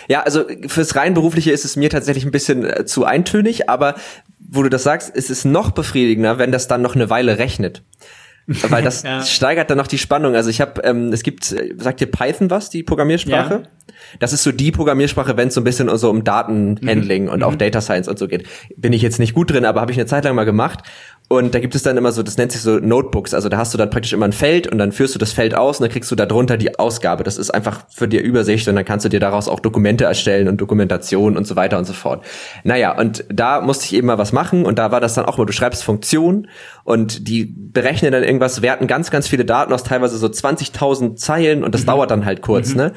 [0.08, 3.96] Ja, also fürs rein berufliche ist es mir tatsächlich ein bisschen äh, zu eintönig, aber
[4.40, 7.84] wo du das sagst, ist es noch befriedigender, wenn das dann noch eine Weile rechnet.
[8.48, 9.24] Weil das ja.
[9.24, 10.36] steigert dann noch die Spannung.
[10.36, 13.54] Also ich habe, ähm, es gibt, äh, sagt dir Python was, die Programmiersprache?
[13.54, 13.94] Ja.
[14.20, 17.30] Das ist so die Programmiersprache, wenn es so ein bisschen so um Datenhandling mhm.
[17.30, 17.58] und auch mhm.
[17.58, 18.48] Data Science und so geht.
[18.78, 20.84] Bin ich jetzt nicht gut drin, aber habe ich eine Zeit lang mal gemacht.
[21.28, 23.34] Und da gibt es dann immer so, das nennt sich so Notebooks.
[23.34, 25.56] Also da hast du dann praktisch immer ein Feld und dann führst du das Feld
[25.56, 27.24] aus und dann kriegst du da drunter die Ausgabe.
[27.24, 30.48] Das ist einfach für dir Übersicht und dann kannst du dir daraus auch Dokumente erstellen
[30.48, 32.24] und Dokumentation und so weiter und so fort.
[32.64, 35.40] Naja, und da musste ich eben mal was machen und da war das dann auch
[35.40, 36.48] mal, du schreibst Funktion
[36.84, 41.64] und die berechnen dann irgendwas, werten ganz, ganz viele Daten aus teilweise so 20.000 Zeilen
[41.64, 41.88] und das mhm.
[41.88, 42.78] dauert dann halt kurz, mhm.
[42.78, 42.92] ne?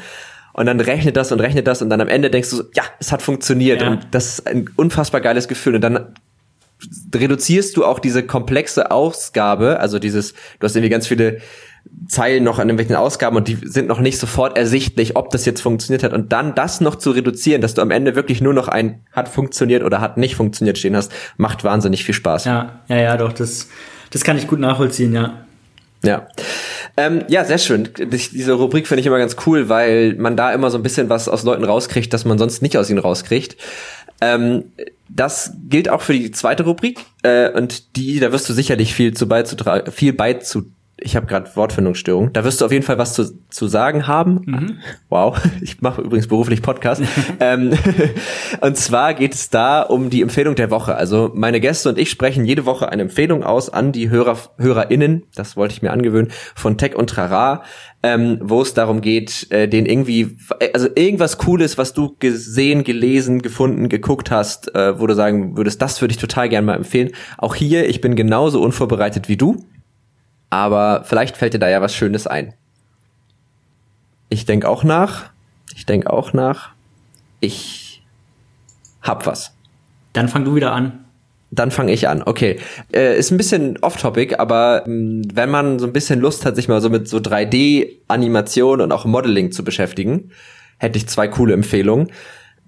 [0.52, 2.82] Und dann rechnet das und rechnet das und dann am Ende denkst du so, ja,
[2.98, 3.90] es hat funktioniert ja.
[3.90, 6.14] und das ist ein unfassbar geiles Gefühl und dann
[7.14, 11.38] reduzierst du auch diese komplexe Ausgabe, also dieses, du hast irgendwie ganz viele
[12.08, 15.60] Zeilen noch an irgendwelchen Ausgaben und die sind noch nicht sofort ersichtlich, ob das jetzt
[15.60, 16.12] funktioniert hat.
[16.12, 19.28] Und dann das noch zu reduzieren, dass du am Ende wirklich nur noch ein hat
[19.28, 22.44] funktioniert oder hat nicht funktioniert stehen hast, macht wahnsinnig viel Spaß.
[22.44, 23.68] Ja, ja, ja, doch, das,
[24.10, 25.44] das kann ich gut nachvollziehen, ja.
[26.04, 26.28] Ja.
[26.96, 27.88] Ähm, ja, sehr schön.
[27.96, 31.28] Diese Rubrik finde ich immer ganz cool, weil man da immer so ein bisschen was
[31.28, 33.56] aus Leuten rauskriegt, das man sonst nicht aus ihnen rauskriegt.
[34.20, 34.72] Ähm,
[35.08, 39.14] das gilt auch für die zweite Rubrik äh, und die, da wirst du sicherlich viel
[39.14, 42.32] zu beizutragen, viel beizutragen ich habe gerade Wortfindungsstörung.
[42.32, 44.42] Da wirst du auf jeden Fall was zu, zu sagen haben.
[44.44, 44.78] Mhm.
[45.10, 47.02] Wow, ich mache übrigens beruflich Podcast.
[47.40, 47.72] ähm,
[48.60, 50.96] und zwar geht es da um die Empfehlung der Woche.
[50.96, 55.22] Also meine Gäste und ich sprechen jede Woche eine Empfehlung aus an die Hörer, HörerInnen,
[55.34, 57.62] das wollte ich mir angewöhnen, von Tech und Trara,
[58.02, 60.36] ähm, wo es darum geht, äh, den irgendwie,
[60.74, 65.80] also irgendwas Cooles, was du gesehen, gelesen, gefunden, geguckt hast, äh, wo du sagen würdest,
[65.80, 67.12] das würde ich total gerne mal empfehlen.
[67.38, 69.64] Auch hier, ich bin genauso unvorbereitet wie du
[70.50, 72.54] aber vielleicht fällt dir da ja was Schönes ein.
[74.28, 75.30] Ich denk auch nach.
[75.74, 76.70] Ich denk auch nach.
[77.40, 78.02] Ich
[79.02, 79.54] hab was.
[80.12, 81.04] Dann fang du wieder an.
[81.50, 82.22] Dann fange ich an.
[82.22, 82.58] Okay,
[82.92, 86.56] äh, ist ein bisschen off-topic, aber mh, hm, wenn man so ein bisschen Lust hat,
[86.56, 90.30] sich mal so mit so 3D-Animation und auch Modeling zu beschäftigen,
[90.78, 92.12] hätte ich zwei coole Empfehlungen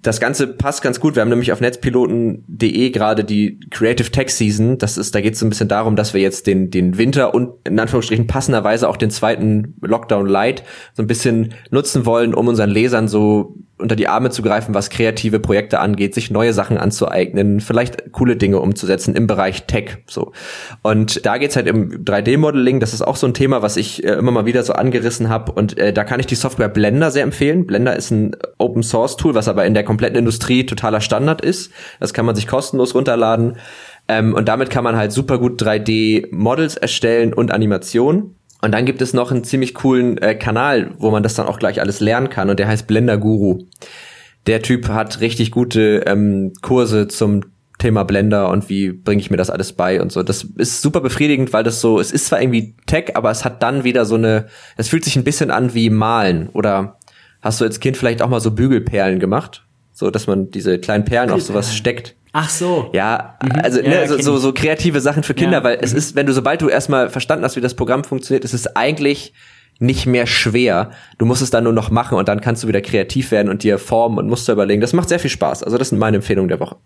[0.01, 1.15] das Ganze passt ganz gut.
[1.15, 4.77] Wir haben nämlich auf netzpiloten.de gerade die Creative Tech Season.
[4.77, 7.35] Das ist, da geht es so ein bisschen darum, dass wir jetzt den, den Winter
[7.35, 12.47] und in Anführungsstrichen passenderweise auch den zweiten Lockdown Light so ein bisschen nutzen wollen, um
[12.47, 16.77] unseren Lesern so unter die Arme zu greifen, was kreative Projekte angeht, sich neue Sachen
[16.77, 19.97] anzueignen, vielleicht coole Dinge umzusetzen im Bereich Tech.
[20.07, 20.31] So.
[20.81, 24.13] Und da geht's halt im 3D-Modeling, das ist auch so ein Thema, was ich äh,
[24.13, 25.51] immer mal wieder so angerissen habe.
[25.51, 27.65] Und äh, da kann ich die Software Blender sehr empfehlen.
[27.65, 31.71] Blender ist ein Open Source Tool, was aber in der kompletten Industrie totaler Standard ist.
[31.99, 33.57] Das kann man sich kostenlos runterladen.
[34.07, 38.35] Ähm, und damit kann man halt super gut 3D-Models erstellen und Animationen.
[38.61, 41.59] Und dann gibt es noch einen ziemlich coolen äh, Kanal, wo man das dann auch
[41.59, 43.65] gleich alles lernen kann und der heißt Blender Guru.
[44.47, 47.41] Der Typ hat richtig gute ähm, Kurse zum
[47.81, 50.21] Thema Blender und wie bringe ich mir das alles bei und so.
[50.21, 53.63] Das ist super befriedigend, weil das so, es ist zwar irgendwie Tech, aber es hat
[53.63, 54.45] dann wieder so eine,
[54.77, 56.49] es fühlt sich ein bisschen an wie Malen.
[56.49, 56.99] Oder
[57.41, 59.65] hast du als Kind vielleicht auch mal so Bügelperlen gemacht?
[60.01, 62.15] So, dass man diese kleinen Perlen auf sowas steckt.
[62.33, 62.89] Ach so.
[62.91, 63.51] Ja, mhm.
[63.61, 65.63] also ja, ne, so, so, so kreative Sachen für Kinder, ja.
[65.63, 65.83] weil mhm.
[65.83, 68.75] es ist, wenn du, sobald du erstmal verstanden hast, wie das Programm funktioniert, ist es
[68.75, 69.31] eigentlich
[69.77, 70.89] nicht mehr schwer.
[71.19, 73.61] Du musst es dann nur noch machen und dann kannst du wieder kreativ werden und
[73.61, 74.81] dir formen und Muster überlegen.
[74.81, 75.61] Das macht sehr viel Spaß.
[75.61, 76.77] Also das sind meine Empfehlungen der Woche.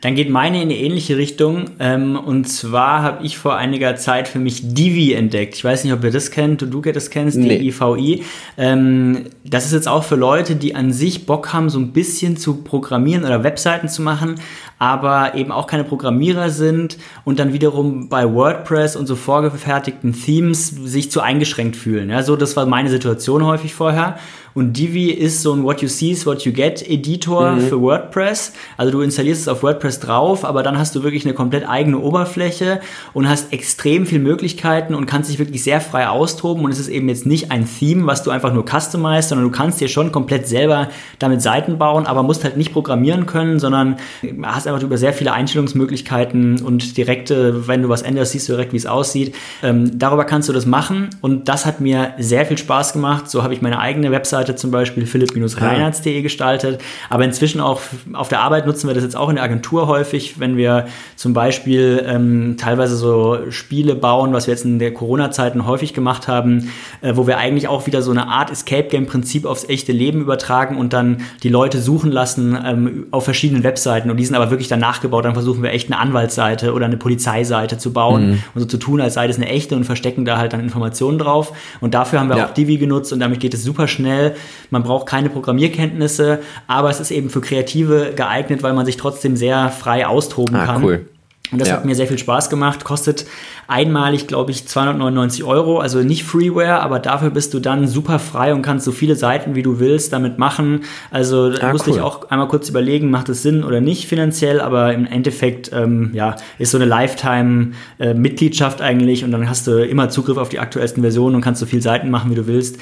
[0.00, 1.72] Dann geht meine in eine ähnliche Richtung.
[1.78, 5.54] Ähm, und zwar habe ich vor einiger Zeit für mich Divi entdeckt.
[5.54, 7.58] Ich weiß nicht, ob ihr das kennt, du, du das kennst, nee.
[7.58, 8.24] D-I-V-I.
[8.56, 12.38] Ähm, das ist jetzt auch für Leute, die an sich Bock haben, so ein bisschen
[12.38, 14.36] zu programmieren oder Webseiten zu machen,
[14.78, 20.68] aber eben auch keine Programmierer sind und dann wiederum bei WordPress und so vorgefertigten Themes
[20.68, 22.08] sich zu eingeschränkt fühlen.
[22.08, 24.18] Ja, so, das war meine Situation häufig vorher.
[24.54, 27.60] Und Divi ist so ein What You See is What You Get Editor mhm.
[27.60, 28.52] für WordPress.
[28.76, 31.98] Also du installierst es auf WordPress drauf, aber dann hast du wirklich eine komplett eigene
[31.98, 32.80] Oberfläche
[33.12, 36.64] und hast extrem viele Möglichkeiten und kannst dich wirklich sehr frei austoben.
[36.64, 39.56] Und es ist eben jetzt nicht ein Theme, was du einfach nur customized, sondern du
[39.56, 40.88] kannst dir schon komplett selber
[41.18, 43.96] damit Seiten bauen, aber musst halt nicht programmieren können, sondern
[44.42, 48.72] hast einfach über sehr viele Einstellungsmöglichkeiten und direkte, wenn du was änderst, siehst du direkt,
[48.72, 49.34] wie es aussieht.
[49.62, 53.30] Ähm, darüber kannst du das machen und das hat mir sehr viel Spaß gemacht.
[53.30, 57.80] So habe ich meine eigene Webseite zum Beispiel philipp-reinhardt.de gestaltet, aber inzwischen auch
[58.12, 60.86] auf der Arbeit nutzen wir das jetzt auch in der Agentur häufig, wenn wir
[61.16, 66.28] zum Beispiel ähm, teilweise so Spiele bauen, was wir jetzt in der Corona-Zeiten häufig gemacht
[66.28, 66.70] haben,
[67.02, 70.92] äh, wo wir eigentlich auch wieder so eine Art Escape-Game-Prinzip aufs echte Leben übertragen und
[70.92, 74.80] dann die Leute suchen lassen ähm, auf verschiedenen Webseiten und die sind aber wirklich dann
[74.80, 75.24] nachgebaut.
[75.24, 78.42] Dann versuchen wir echt eine Anwaltsseite oder eine Polizeiseite zu bauen mhm.
[78.54, 81.18] und so zu tun, als sei das eine echte und verstecken da halt dann Informationen
[81.18, 81.52] drauf.
[81.80, 82.46] Und dafür haben wir ja.
[82.46, 84.29] auch Divi genutzt und damit geht es super schnell.
[84.70, 89.36] Man braucht keine Programmierkenntnisse, aber es ist eben für Kreative geeignet, weil man sich trotzdem
[89.36, 90.84] sehr frei austoben ah, kann.
[90.84, 91.06] Cool.
[91.52, 91.74] Und das ja.
[91.74, 92.84] hat mir sehr viel Spaß gemacht.
[92.84, 93.26] Kostet
[93.66, 95.78] einmalig, glaube ich, 299 Euro.
[95.78, 99.54] Also nicht Freeware, aber dafür bist du dann super frei und kannst so viele Seiten,
[99.56, 100.84] wie du willst, damit machen.
[101.10, 101.96] Also da ah, musste cool.
[101.96, 104.60] ich auch einmal kurz überlegen, macht es Sinn oder nicht finanziell.
[104.60, 109.24] Aber im Endeffekt, ähm, ja, ist so eine Lifetime-Mitgliedschaft äh, eigentlich.
[109.24, 112.10] Und dann hast du immer Zugriff auf die aktuellsten Versionen und kannst so viele Seiten
[112.10, 112.78] machen, wie du willst.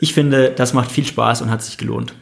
[0.00, 2.14] Ich finde, das macht viel Spaß und hat sich gelohnt.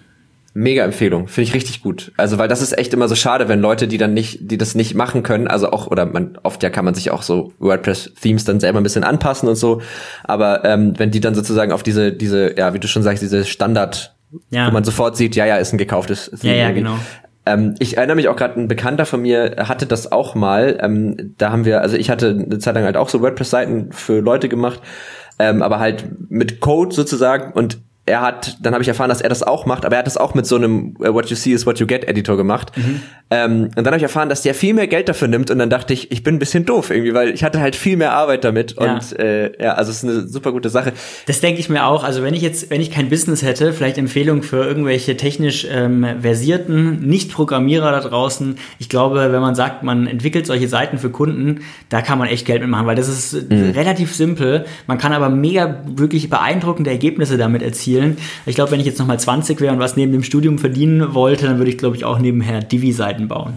[0.55, 2.11] Mega Empfehlung, finde ich richtig gut.
[2.17, 4.75] Also weil das ist echt immer so schade, wenn Leute, die dann nicht, die das
[4.75, 8.15] nicht machen können, also auch oder man oft ja kann man sich auch so WordPress
[8.21, 9.83] Themes dann selber ein bisschen anpassen und so,
[10.25, 13.45] aber ähm, wenn die dann sozusagen auf diese diese ja wie du schon sagst diese
[13.45, 14.17] Standard,
[14.51, 14.67] ja.
[14.67, 16.57] wo man sofort sieht, ja ja ist ein gekauftes Theme.
[16.57, 16.97] Ja ja genau.
[17.47, 20.79] Ähm, ich erinnere mich auch gerade, ein Bekannter von mir hatte das auch mal.
[20.83, 24.21] Ähm, da haben wir, also ich hatte eine Zeit lang halt auch so WordPress-Seiten für
[24.21, 24.81] Leute gemacht,
[25.39, 27.79] ähm, aber halt mit Code sozusagen und
[28.09, 30.17] er hat, dann habe ich erfahren, dass er das auch macht, aber er hat das
[30.17, 32.73] auch mit so einem uh, What You See is What You Get Editor gemacht.
[32.77, 33.03] Mhm.
[33.31, 35.69] Ähm, und dann habe ich erfahren, dass der viel mehr Geld dafür nimmt und dann
[35.69, 38.43] dachte ich, ich bin ein bisschen doof irgendwie, weil ich hatte halt viel mehr Arbeit
[38.45, 38.95] damit ja.
[38.95, 40.93] und äh, ja, also es ist eine super gute Sache.
[41.27, 42.05] Das denke ich mir auch.
[42.05, 46.07] Also wenn ich jetzt, wenn ich kein Business hätte, vielleicht Empfehlung für irgendwelche technisch ähm,
[46.23, 48.57] versierten Nicht-Programmierer da draußen.
[48.79, 52.47] Ich glaube, wenn man sagt, man entwickelt solche Seiten für Kunden, da kann man echt
[52.47, 53.71] Geld mitmachen, weil das ist mhm.
[53.71, 54.65] relativ simpel.
[54.87, 58.17] Man kann aber mega wirklich beeindruckende Ergebnisse damit erzielen spielen.
[58.47, 61.47] Ich glaube, wenn ich jetzt nochmal 20 wäre und was neben dem Studium verdienen wollte,
[61.47, 63.55] dann würde ich, glaube ich, auch nebenher Divi-Seiten bauen.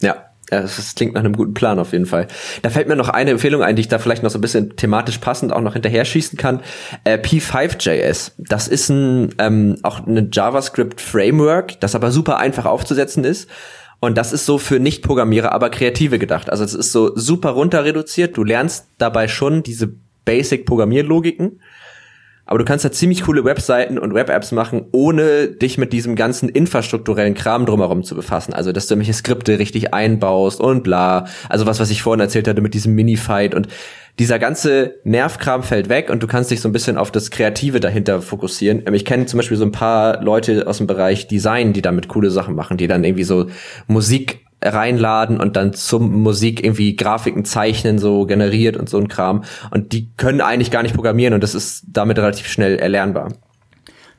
[0.00, 0.16] Ja,
[0.48, 2.28] das klingt nach einem guten Plan auf jeden Fall.
[2.62, 4.76] Da fällt mir noch eine Empfehlung ein, die ich da vielleicht noch so ein bisschen
[4.76, 6.60] thematisch passend auch noch hinterher schießen kann.
[7.04, 8.32] Äh, P5.js.
[8.38, 13.48] Das ist ein, ähm, auch eine JavaScript-Framework, das aber super einfach aufzusetzen ist.
[13.98, 16.50] Und das ist so für Nicht-Programmierer, aber Kreative gedacht.
[16.50, 18.36] Also es ist so super runter reduziert.
[18.36, 19.94] Du lernst dabei schon diese
[20.26, 21.60] Basic-Programmierlogiken
[22.46, 26.48] aber du kannst da ziemlich coole Webseiten und Web-Apps machen, ohne dich mit diesem ganzen
[26.48, 28.54] infrastrukturellen Kram drumherum zu befassen.
[28.54, 31.26] Also, dass du irgendwelche Skripte richtig einbaust und bla.
[31.48, 33.68] Also was, was ich vorhin erzählt hatte mit diesem Mini-Fight und
[34.18, 37.80] dieser ganze Nervkram fällt weg und du kannst dich so ein bisschen auf das Kreative
[37.80, 38.82] dahinter fokussieren.
[38.86, 42.08] Ähm, ich kenne zum Beispiel so ein paar Leute aus dem Bereich Design, die damit
[42.08, 43.48] coole Sachen machen, die dann irgendwie so
[43.88, 49.44] Musik reinladen und dann zum Musik irgendwie Grafiken zeichnen, so generiert und so ein Kram.
[49.70, 53.32] Und die können eigentlich gar nicht programmieren und das ist damit relativ schnell erlernbar.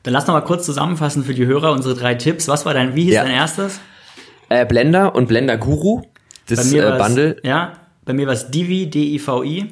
[0.02, 2.48] Dann lass noch mal kurz zusammenfassen für die Hörer unsere drei Tipps.
[2.48, 3.24] Was war dein, wie hieß ja.
[3.24, 3.80] dein erstes?
[4.48, 6.02] Äh, Blender und Blender Guru.
[6.48, 7.36] Das äh, Bundle.
[7.42, 7.72] Ja,
[8.04, 9.66] bei mir war es Divi, D-I-V-I.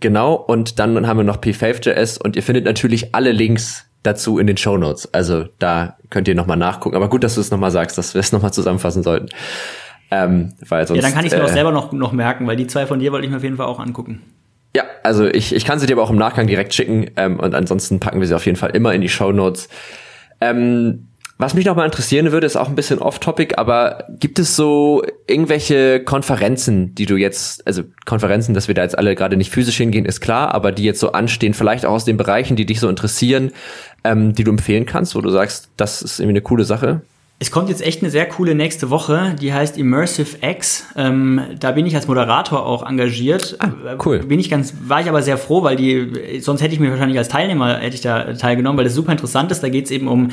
[0.00, 4.46] Genau, und dann haben wir noch P5.js und ihr findet natürlich alle Links dazu in
[4.46, 5.12] den Show Notes.
[5.12, 6.96] Also da könnt ihr nochmal nachgucken.
[6.96, 9.28] Aber gut, dass du es nochmal sagst, dass wir es nochmal zusammenfassen sollten.
[10.10, 12.46] Ähm, weil sonst, ja, dann kann ich es mir äh, auch selber noch, noch merken,
[12.46, 14.22] weil die zwei von dir wollte ich mir auf jeden Fall auch angucken.
[14.76, 17.54] Ja, also ich, ich kann sie dir aber auch im Nachgang direkt schicken ähm, und
[17.54, 19.68] ansonsten packen wir sie auf jeden Fall immer in die Show Notes.
[20.40, 21.08] Ähm,
[21.42, 25.02] was mich noch mal interessieren würde, ist auch ein bisschen off-topic, aber gibt es so
[25.26, 29.76] irgendwelche Konferenzen, die du jetzt, also Konferenzen, dass wir da jetzt alle gerade nicht physisch
[29.76, 32.78] hingehen, ist klar, aber die jetzt so anstehen, vielleicht auch aus den Bereichen, die dich
[32.78, 33.50] so interessieren,
[34.04, 37.00] ähm, die du empfehlen kannst, wo du sagst, das ist irgendwie eine coole Sache?
[37.42, 40.86] Es kommt jetzt echt eine sehr coole nächste Woche, die heißt Immersive X.
[40.94, 43.56] Ähm, da bin ich als Moderator auch engagiert.
[43.58, 44.20] Ah, cool.
[44.20, 47.18] Bin ich ganz, war ich aber sehr froh, weil die, sonst hätte ich mir wahrscheinlich
[47.18, 49.60] als Teilnehmer hätte ich da teilgenommen, weil das super interessant ist.
[49.60, 50.28] Da geht es eben um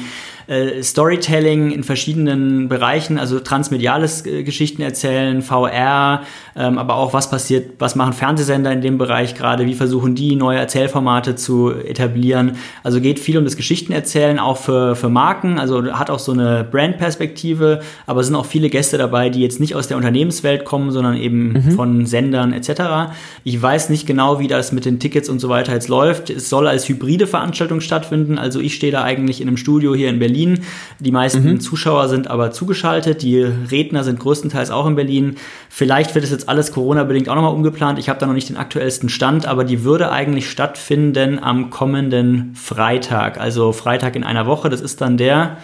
[0.45, 6.21] äh, Storytelling in verschiedenen Bereichen, also transmediales äh, Geschichten erzählen, VR,
[6.55, 10.35] ähm, aber auch was passiert, was machen Fernsehsender in dem Bereich gerade, wie versuchen die
[10.35, 12.57] neue Erzählformate zu etablieren.
[12.83, 16.63] Also geht viel um das Geschichtenerzählen, auch für, für Marken, also hat auch so eine
[16.69, 20.65] Brand Perspektive, aber es sind auch viele Gäste dabei, die jetzt nicht aus der Unternehmenswelt
[20.65, 21.71] kommen, sondern eben mhm.
[21.71, 23.11] von Sendern etc.
[23.43, 26.29] Ich weiß nicht genau, wie das mit den Tickets und so weiter jetzt läuft.
[26.29, 28.37] Es soll als hybride Veranstaltung stattfinden.
[28.37, 30.59] Also ich stehe da eigentlich in einem Studio hier in Berlin.
[30.99, 31.59] Die meisten mhm.
[31.59, 33.21] Zuschauer sind aber zugeschaltet.
[33.21, 35.35] Die Redner sind größtenteils auch in Berlin.
[35.69, 37.97] Vielleicht wird es jetzt alles Corona-bedingt auch nochmal umgeplant.
[37.97, 42.53] Ich habe da noch nicht den aktuellsten Stand, aber die würde eigentlich stattfinden am kommenden
[42.55, 43.39] Freitag.
[43.39, 44.69] Also Freitag in einer Woche.
[44.69, 45.57] Das ist dann der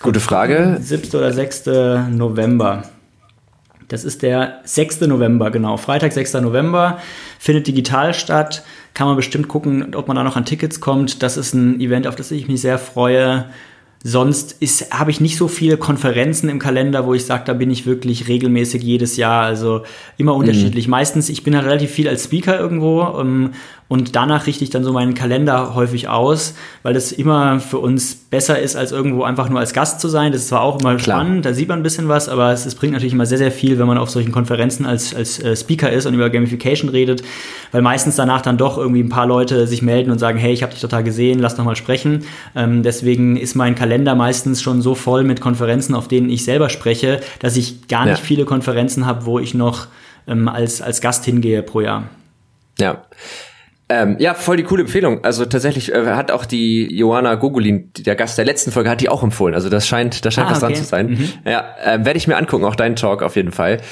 [0.00, 0.78] Gute Frage.
[0.80, 1.08] 7.
[1.18, 1.66] oder 6.
[2.10, 2.84] November.
[3.88, 5.02] Das ist der 6.
[5.02, 5.76] November, genau.
[5.76, 6.34] Freitag, 6.
[6.34, 6.98] November
[7.38, 8.64] findet digital statt.
[8.94, 11.22] Kann man bestimmt gucken, ob man da noch an Tickets kommt.
[11.22, 13.46] Das ist ein Event, auf das ich mich sehr freue.
[14.04, 14.56] Sonst
[14.90, 18.26] habe ich nicht so viele Konferenzen im Kalender, wo ich sage, da bin ich wirklich
[18.26, 19.44] regelmäßig jedes Jahr.
[19.44, 19.82] Also
[20.16, 20.86] immer unterschiedlich.
[20.88, 20.92] Mhm.
[20.92, 23.50] Meistens, ich bin halt relativ viel als Speaker irgendwo um, ähm,
[23.88, 28.14] und danach richte ich dann so meinen Kalender häufig aus, weil das immer für uns
[28.14, 30.32] besser ist, als irgendwo einfach nur als Gast zu sein.
[30.32, 31.20] Das ist zwar auch immer Klar.
[31.20, 33.52] spannend, da sieht man ein bisschen was, aber es, es, bringt natürlich immer sehr, sehr
[33.52, 37.22] viel, wenn man auf solchen Konferenzen als, als äh, Speaker ist und über Gamification redet,
[37.70, 40.62] weil meistens danach dann doch irgendwie ein paar Leute sich melden und sagen, hey, ich
[40.62, 42.24] habe dich total gesehen, lass doch mal sprechen.
[42.56, 46.70] Ähm, deswegen ist mein Kalender meistens schon so voll mit Konferenzen, auf denen ich selber
[46.70, 48.24] spreche, dass ich gar nicht ja.
[48.24, 49.86] viele Konferenzen habe, wo ich noch
[50.26, 52.04] ähm, als, als Gast hingehe pro Jahr.
[52.78, 53.02] Ja.
[53.94, 55.22] Ähm, ja, voll die coole Empfehlung.
[55.22, 59.10] Also tatsächlich äh, hat auch die Johanna Gogolin, der Gast der letzten Folge, hat die
[59.10, 59.54] auch empfohlen.
[59.54, 60.72] Also das scheint, das scheint ah, was okay.
[60.72, 61.10] dran zu sein.
[61.10, 61.28] Mhm.
[61.44, 63.82] Ja, äh, werde ich mir angucken, auch deinen Talk auf jeden Fall.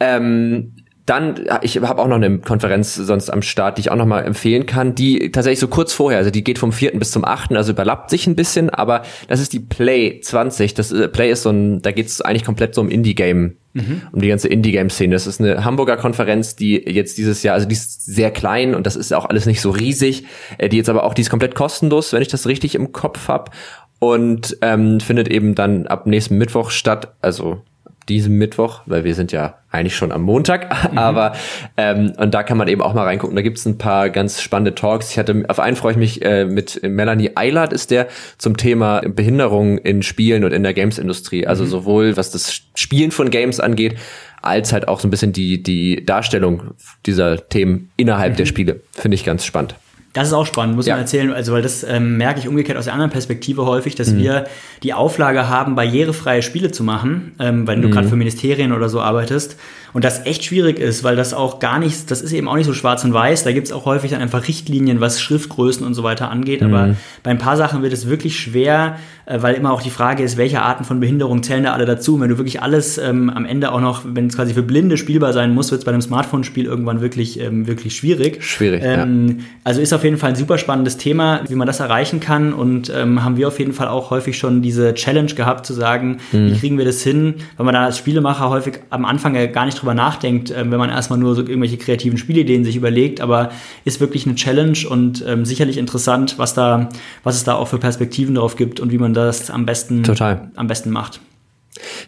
[0.00, 0.72] Ähm,
[1.06, 4.22] dann, ich habe auch noch eine Konferenz sonst am Start, die ich auch noch mal
[4.22, 6.98] empfehlen kann, die tatsächlich so kurz vorher, also die geht vom 4.
[6.98, 10.72] bis zum 8., also überlappt sich ein bisschen, aber das ist die Play 20.
[10.72, 14.02] Das äh, Play ist so ein, da geht es eigentlich komplett so um Indie-Game, mhm.
[14.12, 15.14] um die ganze Indie-Game-Szene.
[15.14, 18.86] Das ist eine Hamburger Konferenz, die jetzt dieses Jahr, also die ist sehr klein und
[18.86, 20.24] das ist auch alles nicht so riesig,
[20.56, 23.28] äh, die jetzt aber auch, die ist komplett kostenlos, wenn ich das richtig im Kopf
[23.28, 23.54] hab
[23.98, 27.62] und ähm, findet eben dann ab nächsten Mittwoch statt, also
[28.08, 30.98] diesem Mittwoch, weil wir sind ja eigentlich schon am Montag, mhm.
[30.98, 31.32] aber
[31.76, 33.36] ähm, und da kann man eben auch mal reingucken.
[33.36, 35.10] Da gibt's ein paar ganz spannende Talks.
[35.10, 39.00] Ich hatte auf einen freue ich mich äh, mit Melanie Eilert ist der zum Thema
[39.00, 41.46] Behinderung in Spielen und in der Games-Industrie.
[41.46, 41.68] Also mhm.
[41.68, 43.96] sowohl was das Spielen von Games angeht,
[44.42, 46.74] als halt auch so ein bisschen die die Darstellung
[47.06, 48.36] dieser Themen innerhalb mhm.
[48.36, 48.80] der Spiele.
[48.92, 49.74] Finde ich ganz spannend.
[50.14, 50.94] Das ist auch spannend, muss ja.
[50.94, 51.32] man erzählen.
[51.32, 54.18] Also, weil das ähm, merke ich umgekehrt aus der anderen Perspektive häufig, dass mhm.
[54.18, 54.44] wir
[54.84, 57.92] die Auflage haben, barrierefreie Spiele zu machen, ähm, weil du mhm.
[57.92, 59.56] gerade für Ministerien oder so arbeitest.
[59.92, 62.66] Und das echt schwierig ist, weil das auch gar nicht, das ist eben auch nicht
[62.66, 63.42] so schwarz und weiß.
[63.42, 66.62] Da gibt es auch häufig dann einfach Richtlinien, was Schriftgrößen und so weiter angeht.
[66.62, 66.72] Mhm.
[66.72, 70.36] Aber bei ein paar Sachen wird es wirklich schwer, weil immer auch die Frage ist,
[70.36, 72.14] welche Arten von Behinderung zählen da alle dazu.
[72.14, 74.96] Und wenn du wirklich alles ähm, am Ende auch noch, wenn es quasi für Blinde
[74.96, 78.42] spielbar sein muss, wird es bei einem Smartphone-Spiel irgendwann wirklich, ähm, wirklich schwierig.
[78.44, 78.82] Schwierig.
[78.84, 79.44] Ähm, ja.
[79.64, 82.52] Also ist auf jeden Fall ein super spannendes Thema, wie man das erreichen kann.
[82.52, 86.18] Und ähm, haben wir auf jeden Fall auch häufig schon diese Challenge gehabt, zu sagen,
[86.32, 86.52] mhm.
[86.52, 89.64] wie kriegen wir das hin, weil man da als Spielemacher häufig am Anfang ja gar
[89.64, 93.50] nicht drüber nachdenkt, äh, wenn man erstmal nur so irgendwelche kreativen Spielideen sich überlegt, aber
[93.84, 96.90] ist wirklich eine Challenge und ähm, sicherlich interessant, was da,
[97.22, 100.50] was es da auch für Perspektiven drauf gibt und wie man das am besten, Total.
[100.56, 101.20] am besten macht.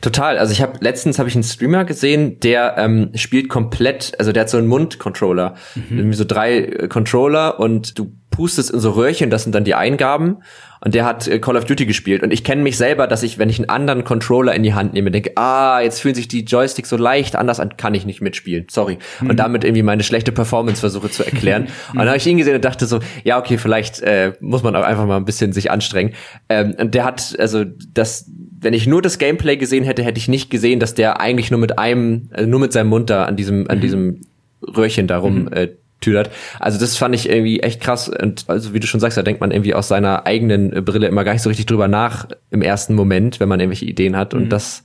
[0.00, 0.38] Total.
[0.38, 4.42] Also ich habe letztens habe ich einen Streamer gesehen, der ähm, spielt komplett, also der
[4.42, 6.12] hat so einen Mundcontroller, mhm.
[6.12, 10.38] so drei äh, Controller und du pustest in so Röhrchen, das sind dann die Eingaben
[10.80, 12.22] und der hat äh, Call of Duty gespielt.
[12.22, 14.92] Und ich kenne mich selber, dass ich, wenn ich einen anderen Controller in die Hand
[14.92, 18.20] nehme, denke, ah, jetzt fühlen sich die Joysticks so leicht anders an, kann ich nicht
[18.20, 18.66] mitspielen.
[18.70, 18.98] Sorry.
[19.20, 19.30] Mhm.
[19.30, 21.68] Und damit irgendwie meine schlechte Performance versuche zu erklären.
[21.92, 24.76] und dann habe ich ihn gesehen und dachte so, ja, okay, vielleicht äh, muss man
[24.76, 26.12] auch einfach mal ein bisschen sich anstrengen.
[26.48, 28.30] Ähm, und der hat, also das,
[28.60, 31.60] wenn ich nur das Gameplay gesehen hätte, hätte ich nicht gesehen, dass der eigentlich nur
[31.60, 33.82] mit einem, also nur mit seinem Mund da an diesem, an mhm.
[33.82, 34.20] diesem
[34.62, 35.52] Röhrchen darum mhm.
[35.52, 35.68] äh,
[36.00, 36.30] tüdert.
[36.60, 38.08] Also das fand ich irgendwie echt krass.
[38.08, 41.24] Und also wie du schon sagst, da denkt man irgendwie aus seiner eigenen Brille immer
[41.24, 44.34] gar nicht so richtig drüber nach im ersten Moment, wenn man irgendwelche Ideen hat.
[44.34, 44.48] Und mhm.
[44.50, 44.84] das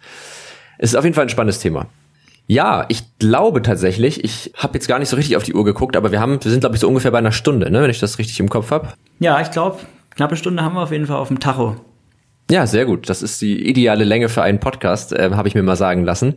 [0.80, 1.88] ist auf jeden Fall ein spannendes Thema.
[2.47, 5.95] Ja, ich glaube tatsächlich, ich habe jetzt gar nicht so richtig auf die Uhr geguckt,
[5.95, 7.99] aber wir haben, wir sind glaube ich so ungefähr bei einer Stunde, ne, wenn ich
[7.99, 8.89] das richtig im Kopf habe.
[9.20, 9.80] Ja, ich glaube,
[10.16, 11.78] knappe Stunde haben wir auf jeden Fall auf dem Tacho.
[12.52, 13.08] Ja, sehr gut.
[13.10, 16.36] Das ist die ideale Länge für einen Podcast, äh, habe ich mir mal sagen lassen.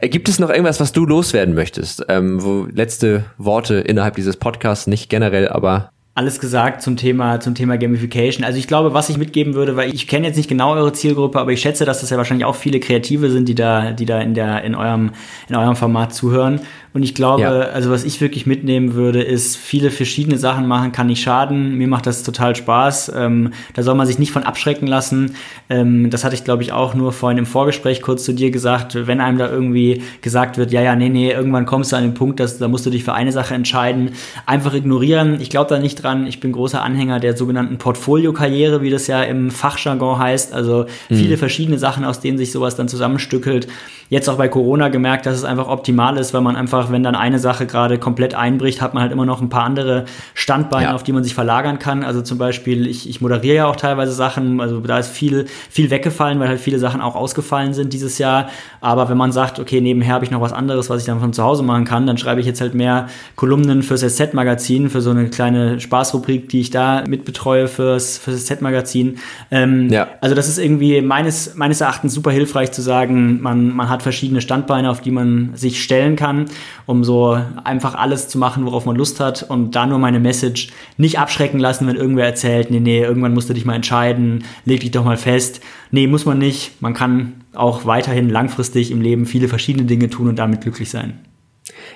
[0.00, 2.04] Äh, gibt es noch irgendwas, was du loswerden möchtest?
[2.08, 7.56] Ähm, wo letzte Worte innerhalb dieses Podcasts, nicht generell, aber alles gesagt zum Thema, zum
[7.56, 8.44] Thema Gamification.
[8.44, 11.40] Also ich glaube, was ich mitgeben würde, weil ich kenne jetzt nicht genau eure Zielgruppe,
[11.40, 14.20] aber ich schätze, dass das ja wahrscheinlich auch viele Kreative sind, die da, die da
[14.20, 15.10] in der, in eurem,
[15.48, 16.60] in eurem Format zuhören.
[16.94, 17.50] Und ich glaube, ja.
[17.50, 21.74] also was ich wirklich mitnehmen würde, ist, viele verschiedene Sachen machen kann nicht schaden.
[21.74, 23.10] Mir macht das total Spaß.
[23.16, 25.34] Ähm, da soll man sich nicht von abschrecken lassen.
[25.68, 28.96] Ähm, das hatte ich, glaube ich, auch nur vorhin im Vorgespräch kurz zu dir gesagt.
[29.08, 32.14] Wenn einem da irgendwie gesagt wird, ja, ja, nee, nee, irgendwann kommst du an den
[32.14, 34.12] Punkt, dass da musst du dich für eine Sache entscheiden,
[34.46, 35.40] einfach ignorieren.
[35.40, 36.28] Ich glaube da nicht dran.
[36.28, 40.52] Ich bin großer Anhänger der sogenannten Portfolio-Karriere, wie das ja im Fachjargon heißt.
[40.52, 41.16] Also mhm.
[41.16, 43.66] viele verschiedene Sachen, aus denen sich sowas dann zusammenstückelt.
[44.14, 47.16] Jetzt auch bei Corona gemerkt, dass es einfach optimal ist, weil man einfach, wenn dann
[47.16, 50.04] eine Sache gerade komplett einbricht, hat man halt immer noch ein paar andere
[50.34, 50.94] Standbeine, ja.
[50.94, 52.04] auf die man sich verlagern kann.
[52.04, 55.90] Also zum Beispiel, ich, ich moderiere ja auch teilweise Sachen, also da ist viel, viel
[55.90, 58.50] weggefallen, weil halt viele Sachen auch ausgefallen sind dieses Jahr.
[58.80, 61.32] Aber wenn man sagt, okay, nebenher habe ich noch was anderes, was ich dann von
[61.32, 65.10] zu Hause machen kann, dann schreibe ich jetzt halt mehr Kolumnen fürs SZ-Magazin, für so
[65.10, 69.18] eine kleine Spaßrubrik, die ich da mitbetreue fürs, fürs SZ-Magazin.
[69.50, 70.06] Ähm, ja.
[70.20, 74.40] Also das ist irgendwie meines, meines Erachtens super hilfreich zu sagen, man, man hat verschiedene
[74.40, 76.44] Standbeine, auf die man sich stellen kann,
[76.86, 79.42] um so einfach alles zu machen, worauf man Lust hat.
[79.42, 83.50] Und da nur meine Message nicht abschrecken lassen, wenn irgendwer erzählt, nee, nee, irgendwann musst
[83.50, 85.60] du dich mal entscheiden, leg dich doch mal fest.
[85.90, 86.80] Nee, muss man nicht.
[86.80, 91.18] Man kann auch weiterhin langfristig im Leben viele verschiedene Dinge tun und damit glücklich sein.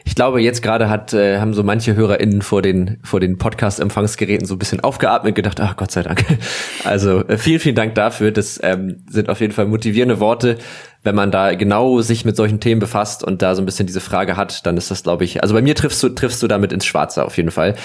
[0.05, 4.47] Ich glaube, jetzt gerade hat, äh, haben so manche HörerInnen vor den, vor den Podcast-Empfangsgeräten
[4.47, 6.25] so ein bisschen aufgeatmet, gedacht, ach Gott sei Dank.
[6.85, 8.31] Also äh, vielen, vielen Dank dafür.
[8.31, 10.57] Das ähm, sind auf jeden Fall motivierende Worte
[11.05, 14.01] wenn man da genau sich mit solchen Themen befasst und da so ein bisschen diese
[14.01, 16.73] Frage hat, dann ist das, glaube ich, also bei mir triffst du, triffst du damit
[16.73, 17.77] ins Schwarze auf jeden Fall.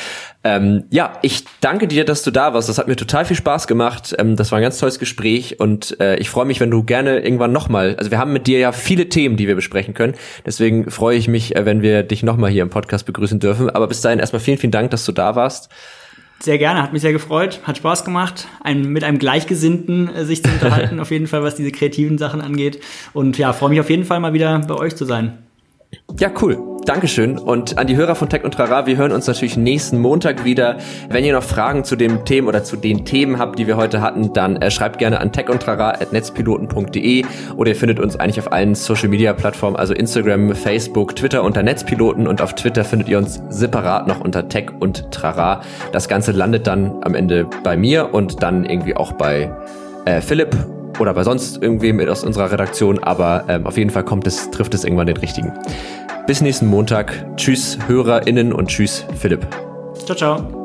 [0.43, 2.69] Ähm, ja, ich danke dir, dass du da warst.
[2.69, 4.15] Das hat mir total viel Spaß gemacht.
[4.17, 7.19] Ähm, das war ein ganz tolles Gespräch und äh, ich freue mich, wenn du gerne
[7.19, 10.15] irgendwann nochmal, also wir haben mit dir ja viele Themen, die wir besprechen können.
[10.45, 13.69] Deswegen freue ich mich, äh, wenn wir dich nochmal hier im Podcast begrüßen dürfen.
[13.69, 15.69] Aber bis dahin erstmal vielen, vielen Dank, dass du da warst.
[16.43, 20.43] Sehr gerne, hat mich sehr gefreut, hat Spaß gemacht, ein, mit einem Gleichgesinnten äh, sich
[20.43, 22.81] zu unterhalten, auf jeden Fall, was diese kreativen Sachen angeht.
[23.13, 25.37] Und ja, freue mich auf jeden Fall mal wieder bei euch zu sein.
[26.19, 26.72] Ja, cool.
[26.85, 27.37] Dankeschön.
[27.37, 30.77] Und an die Hörer von Tech und Trara, wir hören uns natürlich nächsten Montag wieder.
[31.09, 34.01] Wenn ihr noch Fragen zu dem Themen oder zu den Themen habt, die wir heute
[34.01, 37.25] hatten, dann äh, schreibt gerne an techundtrara.netzpiloten.de
[37.55, 41.63] oder ihr findet uns eigentlich auf allen Social Media Plattformen, also Instagram, Facebook, Twitter unter
[41.63, 45.61] Netzpiloten und auf Twitter findet ihr uns separat noch unter Tech und Trara.
[45.93, 49.51] Das Ganze landet dann am Ende bei mir und dann irgendwie auch bei
[50.05, 50.55] äh, Philipp
[50.99, 54.73] oder bei sonst irgendwem aus unserer Redaktion, aber ähm, auf jeden Fall kommt es, trifft
[54.73, 55.51] es irgendwann den richtigen.
[56.27, 57.25] Bis nächsten Montag.
[57.35, 59.45] Tschüss HörerInnen und tschüss Philipp.
[60.05, 60.62] Ciao, ciao.